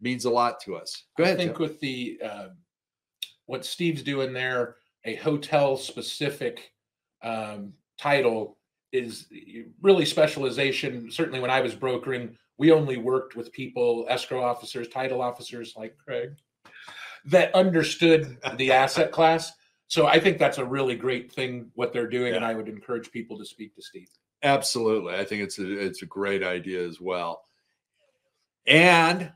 Means 0.00 0.26
a 0.26 0.30
lot 0.30 0.60
to 0.60 0.76
us. 0.76 1.04
Go 1.16 1.24
ahead. 1.24 1.34
I 1.34 1.38
think 1.38 1.56
Tim. 1.56 1.62
with 1.62 1.80
the 1.80 2.20
uh, 2.24 2.48
what 3.46 3.64
Steve's 3.64 4.02
doing 4.02 4.32
there, 4.32 4.76
a 5.04 5.16
hotel 5.16 5.76
specific 5.76 6.70
um, 7.22 7.72
title 7.98 8.58
is 8.92 9.26
really 9.82 10.04
specialization. 10.04 11.10
Certainly, 11.10 11.40
when 11.40 11.50
I 11.50 11.60
was 11.60 11.74
brokering, 11.74 12.36
we 12.58 12.70
only 12.70 12.96
worked 12.96 13.34
with 13.34 13.52
people, 13.52 14.06
escrow 14.08 14.42
officers, 14.42 14.88
title 14.88 15.20
officers 15.20 15.74
like 15.76 15.96
Craig, 15.98 16.36
that 17.24 17.54
understood 17.54 18.38
the 18.56 18.70
asset 18.70 19.10
class. 19.10 19.52
So 19.88 20.06
I 20.06 20.20
think 20.20 20.38
that's 20.38 20.58
a 20.58 20.64
really 20.64 20.94
great 20.94 21.32
thing 21.32 21.70
what 21.74 21.92
they're 21.92 22.08
doing, 22.08 22.34
and 22.34 22.44
I 22.44 22.54
would 22.54 22.68
encourage 22.68 23.10
people 23.10 23.38
to 23.38 23.44
speak 23.44 23.74
to 23.74 23.82
Steve. 23.82 24.08
Absolutely. 24.42 25.14
I 25.14 25.24
think 25.24 25.42
it's 25.42 25.58
a 25.58 25.78
it's 25.78 26.02
a 26.02 26.06
great 26.06 26.42
idea 26.42 26.86
as 26.86 27.00
well. 27.00 27.42
And 28.66 29.32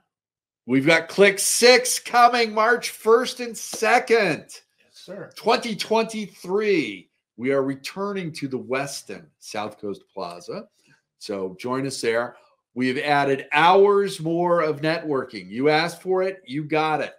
we've 0.67 0.87
got 0.87 1.09
CLIC 1.09 1.39
Six 1.39 1.99
coming 1.99 2.55
March 2.55 2.93
1st 2.93 3.47
and 3.47 3.55
2nd, 3.55 4.39
Yes, 4.39 4.61
sir. 4.93 5.31
2023. 5.35 7.09
We 7.37 7.51
are 7.51 7.63
returning 7.63 8.31
to 8.33 8.47
the 8.47 8.59
Westin 8.59 9.27
South 9.41 9.81
Coast 9.81 10.05
Plaza. 10.13 10.67
So 11.19 11.57
join 11.59 11.87
us 11.87 12.01
there. 12.01 12.37
We've 12.75 12.99
added 12.99 13.47
hours 13.53 14.21
more 14.21 14.61
of 14.61 14.81
networking. 14.81 15.49
You 15.49 15.69
asked 15.69 16.03
for 16.03 16.23
it, 16.23 16.43
you 16.47 16.65
got 16.65 17.01
it. 17.01 17.15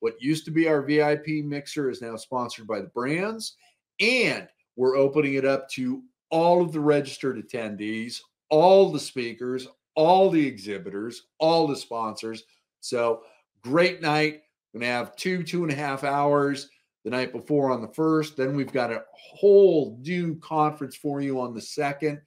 What 0.00 0.20
used 0.20 0.44
to 0.46 0.50
be 0.50 0.66
our 0.66 0.82
VIP 0.82 1.44
mixer 1.44 1.90
is 1.90 2.02
now 2.02 2.16
sponsored 2.16 2.66
by 2.66 2.80
the 2.80 2.88
brands, 2.88 3.56
and 4.00 4.48
we're 4.76 4.96
opening 4.96 5.34
it 5.34 5.44
up 5.44 5.68
to 5.70 6.02
all 6.30 6.62
of 6.62 6.72
the 6.72 6.80
registered 6.80 7.36
attendees, 7.36 8.20
all 8.48 8.90
the 8.90 9.00
speakers, 9.00 9.68
all 9.94 10.30
the 10.30 10.44
exhibitors, 10.44 11.26
all 11.38 11.66
the 11.66 11.76
sponsors. 11.76 12.44
So 12.80 13.22
great 13.62 14.00
night. 14.00 14.42
We're 14.72 14.80
gonna 14.80 14.92
have 14.92 15.16
two, 15.16 15.42
two 15.42 15.62
and 15.62 15.72
a 15.72 15.76
half 15.76 16.04
hours 16.04 16.68
the 17.04 17.10
night 17.10 17.32
before 17.32 17.70
on 17.70 17.82
the 17.82 17.88
first. 17.88 18.36
Then 18.36 18.54
we've 18.54 18.72
got 18.72 18.92
a 18.92 19.04
whole 19.12 19.98
new 20.00 20.38
conference 20.38 20.96
for 20.96 21.20
you 21.20 21.40
on 21.40 21.54
the 21.54 21.60
second. 21.60 22.20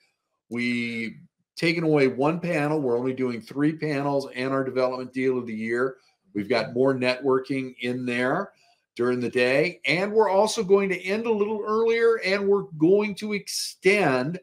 We 0.49 1.17
taken 1.55 1.83
away 1.83 2.07
one 2.07 2.39
panel. 2.39 2.81
We're 2.81 2.97
only 2.97 3.13
doing 3.13 3.41
three 3.41 3.73
panels 3.73 4.27
and 4.35 4.51
our 4.51 4.63
development 4.63 5.13
deal 5.13 5.37
of 5.37 5.47
the 5.47 5.55
year. 5.55 5.97
We've 6.33 6.49
got 6.49 6.73
more 6.73 6.93
networking 6.93 7.75
in 7.81 8.05
there 8.05 8.51
during 8.95 9.19
the 9.19 9.29
day. 9.29 9.79
And 9.85 10.11
we're 10.11 10.29
also 10.29 10.63
going 10.63 10.89
to 10.89 11.03
end 11.03 11.25
a 11.25 11.31
little 11.31 11.63
earlier 11.65 12.17
and 12.17 12.47
we're 12.47 12.65
going 12.77 13.15
to 13.15 13.33
extend 13.33 14.39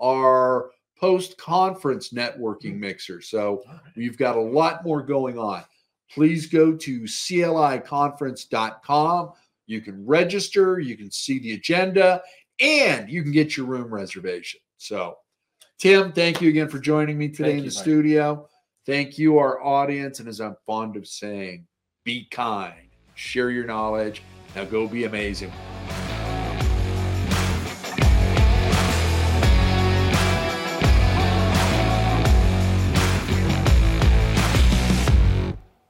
our 0.00 0.70
post 0.98 1.36
conference 1.38 2.12
networking 2.12 2.72
mm-hmm. 2.72 2.80
mixer. 2.80 3.20
So 3.20 3.62
we've 3.96 4.18
got 4.18 4.36
a 4.36 4.40
lot 4.40 4.84
more 4.84 5.02
going 5.02 5.38
on. 5.38 5.64
Please 6.10 6.46
go 6.46 6.74
to 6.74 7.00
cliconference.com. 7.02 9.32
You 9.66 9.82
can 9.82 10.06
register, 10.06 10.80
you 10.80 10.96
can 10.96 11.10
see 11.10 11.38
the 11.38 11.52
agenda, 11.52 12.22
and 12.58 13.10
you 13.10 13.22
can 13.22 13.32
get 13.32 13.54
your 13.56 13.66
room 13.66 13.92
reservation. 13.92 14.60
So, 14.78 15.18
Tim, 15.78 16.12
thank 16.12 16.40
you 16.40 16.48
again 16.48 16.68
for 16.68 16.78
joining 16.78 17.18
me 17.18 17.28
today 17.28 17.50
Thank 17.50 17.58
in 17.58 17.64
you, 17.64 17.70
the 17.70 17.76
Mike. 17.76 17.82
studio. 17.82 18.48
Thank 18.86 19.18
you, 19.18 19.36
our 19.38 19.62
audience. 19.62 20.20
And 20.20 20.28
as 20.28 20.40
I'm 20.40 20.56
fond 20.66 20.96
of 20.96 21.06
saying, 21.06 21.66
be 22.04 22.26
kind, 22.30 22.87
share 23.18 23.50
your 23.50 23.64
knowledge. 23.64 24.22
Now 24.54 24.64
go 24.64 24.86
be 24.86 25.04
amazing. 25.04 25.52